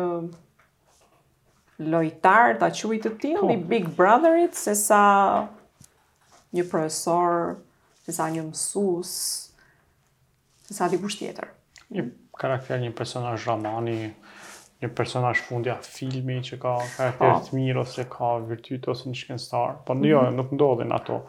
lojtar 1.96 2.60
ta 2.62 2.70
quaj 2.78 3.00
të 3.04 3.14
tillë 3.24 3.42
i 3.42 3.58
po. 3.58 3.70
Big 3.74 3.90
Brotherit 3.98 4.56
se 4.60 4.76
sa 4.78 5.00
një 6.54 6.68
profesor, 6.70 7.58
se 8.06 8.14
sa 8.14 8.30
një 8.30 8.46
mësues, 8.52 9.12
se 10.70 10.78
sa 10.78 10.92
diçka 10.94 11.18
tjetër. 11.20 11.50
Një 11.98 12.06
karakter 12.38 12.80
një 12.86 12.94
personazh 13.02 13.50
romani, 13.50 14.00
një 14.84 14.90
personazh 14.96 15.42
fundja 15.48 15.78
filmi 15.84 16.40
që 16.44 16.60
ka 16.60 16.74
karakter 16.98 17.34
po. 17.34 17.42
të 17.48 17.58
mirë 17.58 17.82
ose 17.86 18.06
ka 18.12 18.34
virtyt 18.48 18.88
ose 18.92 19.10
një 19.10 19.20
shkencëtar. 19.24 19.78
Po 19.88 19.96
mhm. 19.96 20.08
jo, 20.12 20.20
mm 20.22 20.28
-hmm. 20.28 20.40
nuk 20.42 20.52
ndodhin 20.58 20.92
ato. 21.00 21.20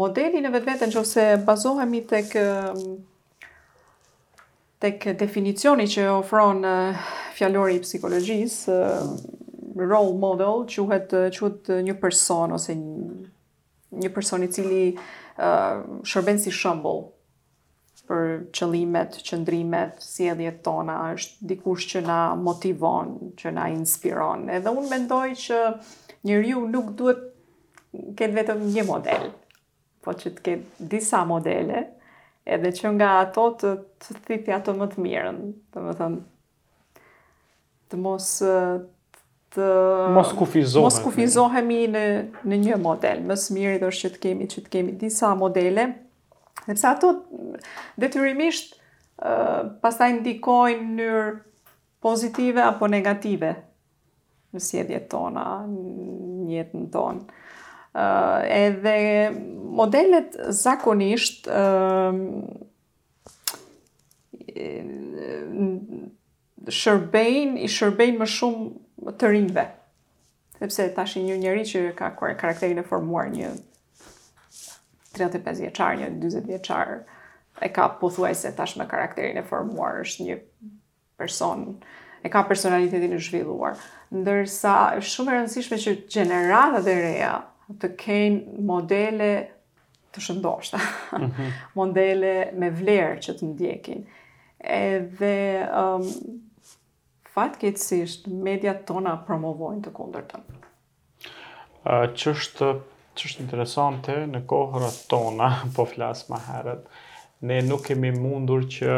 Modelin 0.00 0.44
e 0.46 0.50
vetvete 0.52 0.86
që 0.92 0.98
ose 1.00 1.28
bazohemi 1.46 2.00
tek 2.06 2.26
tek 4.80 5.04
definicioni 5.20 5.84
që 5.92 6.06
ofron 6.08 6.62
fjallori 7.36 7.74
i 7.76 7.80
psikologjisë, 7.82 8.76
role 9.76 10.14
model, 10.18 10.56
quhet, 10.68 11.12
quhet 11.36 11.68
një 11.86 11.94
person 12.00 12.52
ose 12.52 12.72
një, 12.74 12.94
një 14.02 14.10
person 14.14 14.42
i 14.42 14.48
cili 14.52 14.84
uh, 14.94 16.02
shërben 16.10 16.38
si 16.38 16.50
shëmbull 16.50 17.02
për 18.10 18.30
qëllimet, 18.58 19.18
qëndrimet, 19.28 20.00
sjelljet 20.02 20.58
tona, 20.66 20.96
është 21.14 21.48
dikush 21.52 21.86
që 21.94 22.02
na 22.08 22.16
motivon, 22.42 23.12
që 23.38 23.52
na 23.54 23.68
inspiron. 23.70 24.48
Edhe 24.50 24.72
unë 24.74 24.90
mendoj 24.90 25.30
që 25.44 25.60
njeriu 26.26 26.64
nuk 26.72 26.90
duhet 26.98 27.22
ketë 28.18 28.36
vetëm 28.40 28.64
një 28.74 28.84
model, 28.90 29.28
po 30.04 30.14
që 30.18 30.34
të 30.36 30.44
ketë 30.46 30.90
disa 30.94 31.22
modele, 31.28 31.84
edhe 32.50 32.72
që 32.80 32.92
nga 32.98 33.12
ato 33.22 33.46
të 33.62 33.74
të 34.00 34.18
thithja 34.26 34.60
të 34.66 34.74
më 34.80 34.90
të 34.94 35.04
mirën, 35.06 35.40
të 35.70 35.86
më 35.86 35.94
thënë, 36.02 36.20
të 37.90 38.00
mos 38.04 38.28
të 39.54 39.66
mos 40.14 40.28
kufizohemi. 40.38 40.86
Mos 40.88 40.98
kufizohemi 41.04 41.80
në 41.94 42.04
në 42.48 42.60
një 42.68 42.76
model. 42.84 43.22
Më 43.30 43.38
së 43.42 43.56
miri 43.56 43.78
është 43.82 44.02
që 44.04 44.12
të 44.16 44.20
kemi 44.26 44.46
që 44.52 44.62
të 44.66 44.74
kemi 44.76 44.98
disa 45.00 45.32
modele 45.40 45.88
Sepse 46.66 46.86
ato 46.90 47.12
detyrimisht 48.00 48.74
ë 49.16 49.78
pastaj 49.82 50.10
ndikojnë 50.18 50.82
në 50.82 50.90
mënyrë 50.90 51.30
pozitive 52.00 52.62
apo 52.64 52.88
negative 52.88 53.54
në 54.54 54.62
sjedjet 54.64 55.08
tona, 55.12 55.44
në 55.68 56.48
jetën 56.58 56.86
tonë. 56.92 57.38
Uh, 57.90 58.44
edhe 58.54 59.32
modelet 59.80 60.36
zakonisht 60.54 61.48
uh, 61.50 62.14
shërbejnë, 66.80 67.56
i 67.66 67.70
shërbejnë 67.76 68.22
më 68.22 68.28
shumë 68.36 69.16
të 69.18 69.32
rinjve. 69.34 69.66
Sepse 70.60 70.88
tash 70.96 71.16
një 71.24 71.38
njëri 71.42 71.66
që 71.72 71.84
ka 71.98 72.12
karakterin 72.20 72.78
e 72.78 72.86
formuar 72.92 73.26
një 73.34 73.50
35 75.28 75.60
vjeçar, 75.64 75.96
një 76.00 76.08
40 76.22 76.46
vjeçar 76.48 76.92
e 77.60 77.68
ka 77.74 77.88
pothuajse 78.00 78.52
tash 78.56 78.76
me 78.80 78.86
karakterin 78.88 79.36
e 79.40 79.44
formuar, 79.44 80.00
është 80.04 80.26
një 80.28 80.36
person 81.20 81.66
e 82.24 82.32
ka 82.32 82.42
personalitetin 82.48 83.12
e 83.16 83.20
zhvilluar. 83.20 83.76
Ndërsa 84.14 84.74
është 85.00 85.14
shumë 85.14 85.32
e 85.34 85.38
rëndësishme 85.38 85.78
që 85.84 85.94
gjeneratat 86.16 86.88
e 86.92 86.96
reja 86.98 87.32
të 87.80 87.90
kenë 88.00 88.60
modele 88.66 89.30
të 90.14 90.22
shëndoshta, 90.24 90.78
mm 90.80 91.26
-hmm. 91.26 91.58
modele 91.78 92.32
me 92.58 92.70
vlerë 92.74 93.18
që 93.24 93.34
të 93.38 93.50
ndjekin. 93.52 94.00
Edhe 94.60 95.34
ëm 95.64 96.00
um, 96.00 96.40
fatkeqësisht 97.34 98.24
mediat 98.46 98.82
tona 98.90 99.12
promovojnë 99.26 99.84
të 99.84 99.92
kundërtën. 99.94 100.48
Ëh 101.86 102.08
ç'është 102.18 102.72
është 103.28 103.44
interesante 103.44 104.14
në 104.30 104.44
kohërët 104.48 105.00
tona, 105.10 105.48
po 105.76 105.86
flasë 105.90 106.30
ma 106.32 106.40
herët, 106.46 106.86
ne 107.48 107.60
nuk 107.66 107.86
kemi 107.90 108.12
mundur 108.16 108.66
që... 108.70 108.96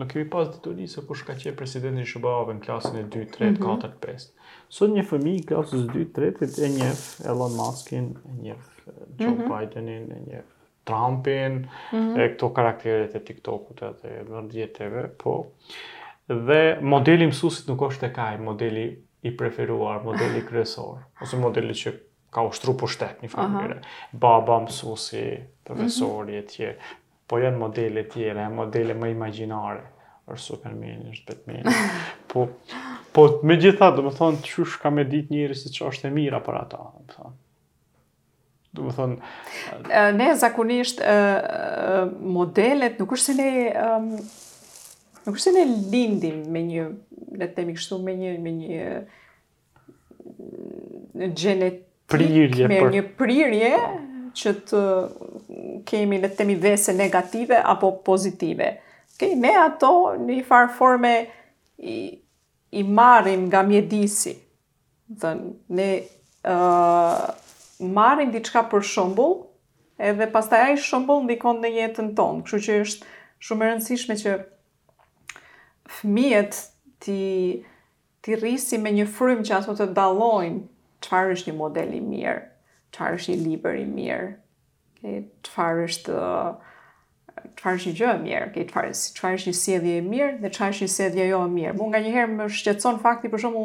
Nuk 0.00 0.12
kemi 0.14 0.28
pas 0.32 0.48
të 0.54 0.72
të 0.78 1.02
kush 1.08 1.24
ka 1.28 1.34
shka 1.34 1.50
qe 1.50 1.56
presidentin 1.58 2.06
Shubave 2.08 2.54
në 2.56 2.62
klasën 2.64 2.94
e 2.96 3.02
2, 3.12 3.24
3, 3.36 3.50
mm 3.50 3.56
-hmm. 3.56 3.82
4, 4.00 4.00
5. 4.00 4.28
Sot 4.72 4.90
një 4.94 5.02
fëmi 5.10 5.34
i 5.40 5.44
klasës 5.50 5.82
2, 5.94 6.04
3 6.16 6.66
e 6.66 6.68
njef 6.78 7.02
Elon 7.28 7.56
Muskin, 7.58 8.06
e 8.30 8.42
njef 8.42 8.66
Joe 9.18 9.28
mm 9.28 9.40
-hmm. 9.40 9.60
Bidenin, 9.60 10.06
e 10.16 10.20
njef 10.26 10.46
Trumpin, 10.84 11.54
mm 11.54 11.68
-hmm. 11.92 12.20
e 12.20 12.28
këto 12.34 12.52
karakterit 12.54 13.14
e 13.14 13.24
TikTok-ut 13.24 13.82
e 14.78 15.08
po. 15.18 15.46
Dhe 16.28 16.78
modeli 16.82 17.26
mësuesit 17.26 17.68
nuk 17.68 17.80
është 17.80 18.06
e 18.06 18.12
kaj, 18.12 18.38
modeli 18.38 19.02
i 19.22 19.36
preferuar, 19.36 20.04
modeli 20.04 20.46
kresor, 20.46 20.98
ose 21.22 21.36
modeli 21.36 21.74
që 21.74 21.92
ka 22.30 22.42
ushtru 22.46 22.74
për 22.78 22.96
një 23.22 23.30
farë 23.32 23.52
mire. 23.56 23.76
Baba, 24.22 24.60
mësusi, 24.64 25.22
profesori 25.66 26.36
mhm. 26.36 26.42
e 26.42 26.54
tjerë. 26.54 26.90
Po 27.30 27.38
jenë 27.38 27.58
modele 27.60 28.04
tjere, 28.10 28.44
jenë 28.46 28.56
modele 28.58 28.96
më 28.98 29.10
imaginare. 29.14 29.84
Êshtë 30.30 30.44
super 30.44 30.74
është 30.76 31.26
Batman. 31.26 31.70
Po, 32.30 32.44
po 33.10 33.24
me 33.42 33.56
gjitha, 33.58 33.88
do 33.90 34.04
më 34.06 34.12
thonë, 34.14 34.36
qësh 34.46 34.76
ka 34.78 34.92
me 34.94 35.02
ditë 35.02 35.32
njëri 35.34 35.56
si 35.58 35.72
që 35.74 35.88
është 35.88 36.06
e 36.06 36.12
mira 36.14 36.38
për 36.46 36.58
ata. 36.60 36.78
Do 36.78 36.92
më 36.92 37.14
thonë. 37.16 37.38
Do 38.70 38.84
më 38.86 38.94
thonë. 38.98 39.16
Ne 40.14 40.28
zakonisht 40.38 41.02
modelet, 42.22 43.00
nuk 43.02 43.16
është 43.18 43.32
se 43.32 43.34
ne... 43.34 43.48
Um... 43.82 44.12
Nuk 45.26 45.36
është 45.36 45.42
se 45.42 45.52
ne 45.52 45.64
lindim 45.92 46.38
me 46.48 46.62
një, 46.64 46.84
të 47.42 47.46
temi 47.58 47.74
kështu, 47.76 47.98
me 48.00 48.14
një, 48.16 48.30
me 48.40 48.52
një, 48.56 48.84
një, 51.26 51.68
prirje 52.10 52.68
për 52.70 52.90
një 52.94 53.02
prirje 53.18 53.70
që 54.40 54.52
të 54.68 54.80
kemi 55.90 56.18
le 56.22 56.30
të 56.30 56.38
themi 56.40 56.56
vese 56.62 56.92
negative 56.98 57.58
apo 57.72 57.92
pozitive. 58.06 58.70
Okej, 59.14 59.32
okay, 59.32 59.36
ne 59.44 59.52
ato 59.62 59.90
në 60.18 60.26
një 60.30 60.44
far 60.48 60.68
forme 60.76 61.14
i, 61.78 61.96
i 62.70 62.82
marrim 63.00 63.44
nga 63.48 63.62
mjedisi. 63.66 64.36
Dhe 65.10 65.32
ne 65.76 65.90
ë 65.96 66.54
uh, 66.54 67.26
marrim 67.90 68.30
diçka 68.34 68.62
për 68.70 68.84
shembull, 68.86 69.34
edhe 70.00 70.28
pastaj 70.32 70.62
ai 70.70 70.78
shembull 70.80 71.24
ndikon 71.26 71.60
në 71.62 71.72
jetën 71.78 72.12
tonë. 72.18 72.44
Kështu 72.46 72.62
që 72.66 72.78
është 72.86 73.14
shumë 73.46 73.66
e 73.66 73.70
rëndësishme 73.70 74.16
që 74.20 74.36
fëmijët 76.00 76.60
ti 77.02 77.20
ti 78.20 78.36
rrisin 78.36 78.82
me 78.84 78.90
një 78.92 79.06
frym 79.16 79.38
që 79.48 79.54
ato 79.62 79.72
të 79.78 79.86
dallojnë 79.96 80.58
qëfar 81.04 81.32
është 81.34 81.50
një 81.50 81.56
model 81.58 81.92
i 81.96 82.00
mirë, 82.04 82.36
qëfar 82.94 83.16
është 83.18 83.32
një 83.34 83.42
liber 83.46 83.78
i 83.80 83.84
mirë, 83.88 84.26
okay, 84.98 85.20
qëfar 85.46 85.82
është 85.86 86.18
qëfar 87.56 87.78
është 87.78 87.90
një 87.92 87.96
gjë 88.00 88.10
e 88.10 88.18
mirë, 88.26 88.42
okay, 88.50 88.66
qëfar 88.68 88.88
është, 88.90 89.24
është 89.38 89.50
një 89.52 89.58
sjedhje 89.60 89.94
e 90.00 90.04
mirë 90.08 90.36
dhe 90.42 90.50
qëfar 90.52 90.74
është 90.74 90.86
një 90.86 90.92
sjedhje 90.96 91.28
jo 91.30 91.40
e 91.46 91.48
mirë. 91.54 91.72
Mu 91.78 91.88
nga 91.92 92.00
një 92.04 92.12
herë 92.16 92.34
më 92.36 92.48
shqetson 92.58 93.00
fakti 93.04 93.30
për 93.32 93.44
shumë 93.46 93.64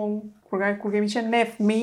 kur, 0.50 0.66
kur 0.82 0.94
kemi 0.96 1.12
qenë 1.12 1.34
me 1.34 1.44
fmi, 1.52 1.82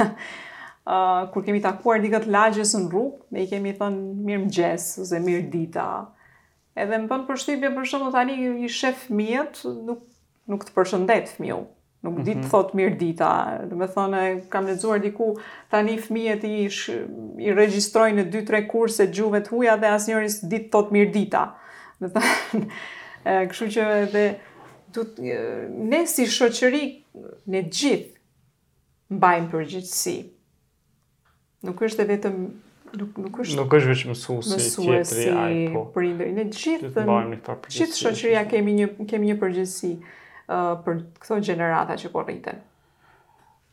uh, 0.00 1.20
kur 1.34 1.44
kemi 1.44 1.60
takuar 1.64 2.00
di 2.04 2.10
këtë 2.14 2.32
lagjes 2.32 2.74
në 2.78 2.86
rrugë, 2.88 3.22
me 3.34 3.44
i 3.44 3.50
kemi 3.50 3.74
thënë 3.78 4.24
mirë 4.30 4.42
më 4.46 4.52
gjesë, 4.58 5.02
ose 5.04 5.20
mirë 5.26 5.46
dita. 5.52 5.88
Edhe 6.74 7.02
më 7.04 7.20
përshtypje 7.28 7.70
për 7.76 7.92
të 7.92 8.10
tani 8.16 8.40
i 8.64 8.72
shef 8.72 9.08
mjetë, 9.14 9.74
nuk, 9.86 10.06
nuk 10.50 10.64
të 10.66 10.74
përshëndet 10.74 11.36
fmiu. 11.36 11.62
Nuk 12.04 12.18
di 12.20 12.34
të 12.36 12.48
thot 12.52 12.74
mirë 12.76 12.96
dita. 13.00 13.28
Dhe 13.68 13.76
me 13.80 13.86
thone, 13.88 14.20
kam 14.52 14.66
në 14.68 14.74
dzuar 14.76 15.00
diku, 15.00 15.30
tani 15.72 15.94
një 15.94 16.02
fëmijet 16.04 16.42
i 16.44 16.50
ish, 16.66 16.90
i 17.48 17.52
regjistrojnë 17.56 18.18
në 18.18 18.24
2-3 18.34 18.58
kurse 18.68 19.06
gjuve 19.16 19.40
të 19.46 19.54
huja 19.54 19.76
dhe 19.80 19.92
asë 19.96 20.10
njëris 20.12 20.34
di 20.52 20.58
të 20.66 20.70
thot 20.74 20.90
mirë 20.92 21.12
dita. 21.14 21.44
Dhe 22.04 22.10
të 22.12 22.24
thonë, 22.26 22.66
këshu 23.52 23.68
që 23.78 23.86
dhe, 24.12 24.24
du, 24.94 25.04
ne 25.94 26.02
si 26.12 26.26
shoqëri, 26.34 26.82
ne 27.54 27.62
gjithë, 27.78 28.20
mbajmë 29.16 29.48
për 29.54 29.64
gjithësi. 29.72 30.14
Nuk 31.64 31.80
është 31.88 32.02
dhe 32.02 32.06
vetëm, 32.10 32.38
nuk, 33.00 33.16
nuk 33.30 33.40
është, 33.46 33.56
nuk 33.62 33.78
është 33.78 33.92
mësuesi 33.94 34.12
mësusi, 34.12 34.58
mësusi, 34.58 35.16
tjetëri, 35.22 35.56
ajpo. 35.72 36.04
Ne 36.36 36.44
gjithë, 36.52 37.56
gjithë 37.70 37.98
shoqëria 38.02 38.44
kemi 38.52 38.76
një, 38.82 38.90
kemi 39.08 39.32
një 39.32 39.38
përgjegjësi 39.40 39.94
për 40.48 40.98
këto 41.22 41.38
gjenerata 41.46 41.98
që 41.98 42.10
po 42.12 42.24
rriten. 42.26 42.62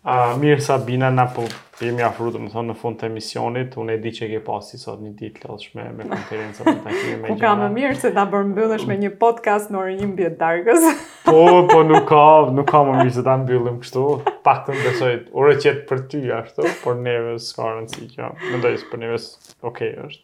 A 0.02 0.34
mirë 0.34 0.64
Sabina 0.66 1.12
na 1.14 1.28
po 1.30 1.44
jemi 1.78 2.02
afru 2.02 2.32
të 2.34 2.40
më 2.42 2.48
thonë 2.50 2.70
në 2.72 2.76
fund 2.82 2.98
të 2.98 3.06
emisionit, 3.12 3.76
unë 3.78 3.94
e 3.94 3.98
di 4.02 4.10
që 4.18 4.30
ke 4.32 4.40
pasi 4.48 4.80
sot 4.82 4.98
një 5.04 5.12
ditë 5.20 5.44
lodhshme 5.46 5.84
me 6.00 6.08
konferencën 6.10 6.66
për 6.66 6.74
të 6.80 6.86
me 6.88 6.96
gjëna. 7.36 7.36
Po 7.44 7.52
më 7.60 7.68
mirë 7.76 7.92
se 8.02 8.12
ta 8.16 8.24
përmbyllësh 8.34 8.88
me 8.90 8.98
një 9.04 9.12
podcast 9.22 9.70
në 9.70 9.82
orë 9.84 9.94
një 10.00 10.08
mbjet 10.16 10.40
darkës. 10.40 10.88
po, 11.28 11.44
po 11.70 11.84
nuk 11.92 12.10
ka, 12.10 12.24
nuk 12.58 12.66
ka 12.74 12.82
më 12.90 12.98
mirë 13.04 13.14
se 13.20 13.26
ta 13.30 13.38
mbyllim 13.44 13.78
kështu, 13.84 14.08
pak 14.48 14.64
të 14.66 14.80
më 14.80 14.88
besoj, 14.88 15.14
ure 15.44 15.54
qëtë 15.62 15.86
për 15.94 16.04
ty 16.10 16.24
ashtu, 16.40 16.66
por 16.82 16.98
neve 17.06 17.38
s'ka 17.38 17.70
rëndësi 17.76 18.10
kjo, 18.16 18.34
më 18.56 18.64
dojës 18.66 18.88
për 18.90 19.06
neve 19.06 19.22
s'ka 19.28 19.56
okay, 19.70 19.94
është 20.08 20.24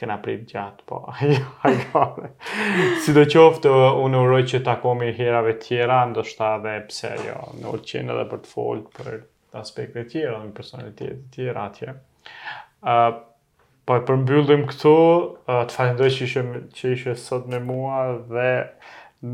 kena 0.00 0.16
prit 0.22 0.46
gjatë, 0.48 0.84
po, 0.88 1.00
si 3.04 3.12
do 3.16 3.24
qoftë, 3.34 3.72
unë 4.00 4.20
uroj 4.24 4.42
që 4.52 4.60
takomi 4.66 5.10
herave 5.16 5.52
tjera, 5.62 6.00
ndoshta 6.10 6.54
dhe 6.64 6.76
pse, 6.88 7.10
jo, 7.28 7.36
në 7.60 7.74
urqenë 7.74 8.14
edhe 8.14 8.24
për 8.30 8.40
të 8.46 8.52
folë 8.54 8.84
për 8.98 9.10
aspekte 9.60 10.04
tjera, 10.12 10.38
në 10.46 10.54
personalitet 10.56 11.20
tjera 11.34 11.66
atje. 11.68 11.92
Uh, 12.80 13.10
po 13.88 13.98
e 13.98 14.04
përmbyllim 14.08 14.64
këtu, 14.70 14.94
uh, 14.94 15.60
të 15.68 15.76
falendoj 15.76 16.08
që 16.16 16.24
ishe, 16.30 16.46
që 16.78 16.94
ishe 16.96 17.16
sot 17.20 17.50
me 17.50 17.60
mua 17.64 18.00
dhe 18.30 18.48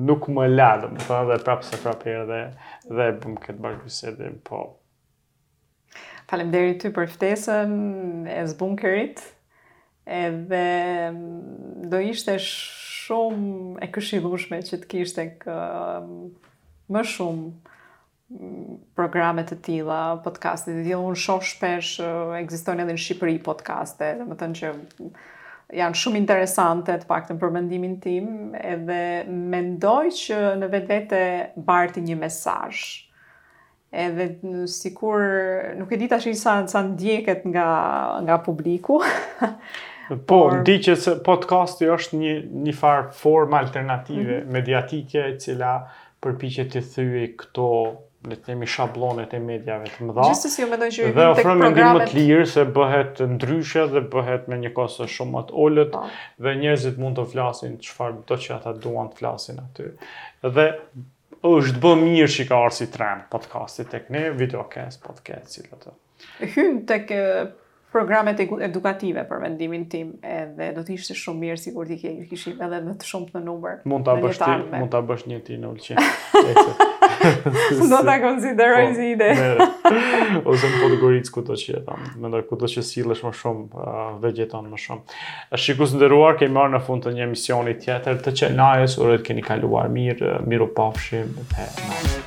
nuk 0.09 0.27
më 0.35 0.49
ladëm, 0.51 0.99
të 0.99 1.07
thënë 1.07 1.31
dhe 1.31 1.39
prapë 1.47 1.69
se 1.69 1.79
prapë 1.85 2.11
herë 2.11 2.27
dhe, 2.33 2.43
dhe 2.91 3.09
bëm 3.23 3.39
këtë 3.45 3.63
bërgjusetim, 3.69 4.41
po. 4.49 4.65
Falem 6.27 6.51
deri 6.51 6.73
ty 6.83 6.91
për 6.91 7.07
ftesën 7.15 7.75
e 8.35 8.41
zbunkerit 8.51 9.21
edhe 10.07 10.79
mm, 11.11 11.91
do 11.91 11.99
ishte 12.01 12.37
shumë 12.43 13.79
e 13.83 13.89
këshilushme 13.93 14.59
që 14.67 14.79
të 14.85 14.91
kishte 14.93 15.25
kë, 15.43 15.55
mm, 16.01 16.53
më 16.95 17.03
shumë 17.13 17.73
mm, 18.31 18.77
programe 18.99 19.45
të 19.49 19.59
tilla, 19.67 20.03
podcaste, 20.25 20.75
dhe 20.87 20.99
unë 20.99 21.19
shoh 21.23 21.43
shpesh 21.43 21.97
egzistojnë 22.01 22.41
ekzistojnë 22.45 22.85
edhe 22.87 22.95
në 22.99 23.05
Shqipëri 23.05 23.41
podcastet 23.49 24.21
dhe 24.23 24.29
më 24.31 24.39
tënë 24.43 24.61
që 24.61 24.75
janë 25.81 25.99
shumë 25.99 26.21
interesante 26.23 26.95
të 27.03 27.11
pak 27.11 27.27
të 27.27 27.35
në 27.35 27.41
përmendimin 27.43 27.99
tim, 28.05 28.31
edhe 28.63 29.03
mendoj 29.51 30.05
që 30.15 30.45
në 30.63 30.71
vetë 30.77 30.91
vete 30.95 31.23
barti 31.67 32.05
një 32.07 32.15
mesaj. 32.21 32.79
Edhe 33.97 34.27
sikur, 34.71 35.19
nuk 35.79 35.91
e 35.91 35.97
dita 35.99 36.19
që 36.23 36.31
i 36.31 36.37
sa, 36.39 36.55
sa 36.71 36.83
ndjeket 36.87 37.43
nga, 37.51 37.67
nga 38.27 38.37
publiku, 38.47 39.01
Po, 40.09 40.17
por... 40.29 40.59
di 40.67 40.77
që 40.83 40.95
se 41.01 41.15
podcasti 41.27 41.89
është 41.91 42.19
një 42.21 42.35
një 42.67 42.75
formë 43.19 43.59
alternative 43.61 44.25
mm 44.25 44.43
-hmm. 44.43 44.53
mediatike 44.57 45.25
e 45.31 45.37
cila 45.39 45.73
përpiqet 46.23 46.71
të 46.75 46.83
thyej 46.93 47.33
këto 47.41 47.67
le 48.29 48.35
të 48.37 48.43
themi 48.49 48.67
shabllonet 48.67 49.35
e 49.35 49.39
mediave 49.39 49.85
të 49.87 50.07
mëdha. 50.09 50.25
Gjithsesi 50.29 50.55
si 50.55 50.63
ju 50.63 50.69
mendoj 50.71 50.89
që 50.91 51.03
dhe 51.15 51.27
ofron 51.31 51.35
programet... 51.35 51.61
mendim 51.63 51.97
më 51.97 52.07
të 52.07 52.15
lirë 52.17 52.47
se 52.53 52.63
bëhet 52.79 53.21
ndryshe 53.33 53.85
dhe 53.93 54.03
bëhet 54.15 54.49
me 54.51 54.57
një 54.63 54.73
kosë 54.79 55.09
shumë 55.17 55.33
më 55.37 55.43
të 55.51 55.61
ulët 55.67 55.93
po. 55.99 56.03
dhe 56.45 56.55
njerëzit 56.63 56.99
mund 57.03 57.19
të 57.21 57.27
flasin 57.35 57.77
çfarë 57.89 58.17
do 58.31 58.35
që 58.45 58.55
ata 58.57 58.73
duan 58.87 59.09
të 59.11 59.17
flasin 59.21 59.61
aty. 59.67 59.89
Dhe 60.57 60.67
është 61.53 61.81
bë 61.85 61.93
mirë 62.03 62.33
që 62.39 62.49
ka 62.49 62.59
arsi 62.65 62.87
trend 62.97 63.23
podcasti 63.31 63.85
tek 63.95 64.11
ne, 64.11 64.25
videocast, 64.43 65.05
podcast, 65.07 65.49
si 65.55 65.63
të 65.63 65.81
të. 65.85 65.95
Hynë 66.57 66.83
tek 66.93 67.15
programet 67.97 68.41
edukative 68.63 69.25
për 69.29 69.41
vendimin 69.45 69.87
tim, 69.91 70.11
edhe 70.27 70.73
do 70.77 70.83
të 70.85 70.97
ishte 70.99 71.17
shumë 71.17 71.43
mirë 71.47 71.57
sigurt 71.63 71.93
i 71.95 71.97
ke 72.01 72.13
kishim 72.33 72.59
edhe 72.67 72.81
më 72.85 72.95
të 73.01 73.09
shumë 73.09 73.39
në 73.39 73.43
numër. 73.47 73.79
Mund 73.93 74.07
ta 74.09 74.17
bësh 74.21 74.41
ti, 74.43 74.57
mund 74.75 74.93
ta 74.93 75.01
bësh 75.09 75.25
një 75.31 75.39
ti 75.47 75.59
në 75.65 75.73
ulqim. 75.73 76.05
Do 77.27 77.99
ta 78.07 78.17
konsideroj 78.23 78.85
po, 78.91 78.97
si 78.99 79.07
ide. 79.15 79.31
Ose 80.53 80.69
në 80.71 80.81
podgoricë 80.83 81.33
ku 81.35 81.43
të 81.47 81.57
që 81.63 81.73
jetan, 81.75 82.05
me 82.21 82.31
ndër 82.31 82.45
të 82.51 82.71
që 82.75 82.85
më 83.09 83.17
shumë, 83.41 83.65
uh, 83.73 84.13
vegetan 84.23 84.69
më 84.73 84.81
shumë. 84.85 85.17
Shikus 85.65 85.97
nderuar, 85.97 86.39
kemi 86.41 86.55
marrë 86.59 86.77
në 86.77 86.83
fund 86.87 87.07
të 87.07 87.17
një 87.17 87.27
emisioni 87.31 87.75
tjetër 87.83 88.21
të 88.27 88.37
qenajës, 88.45 88.99
urejt 89.03 89.27
keni 89.31 89.43
kaluar 89.49 89.91
mirë, 89.95 90.37
miru 90.51 90.71
pafshim, 90.77 91.33
dhe 91.57 92.26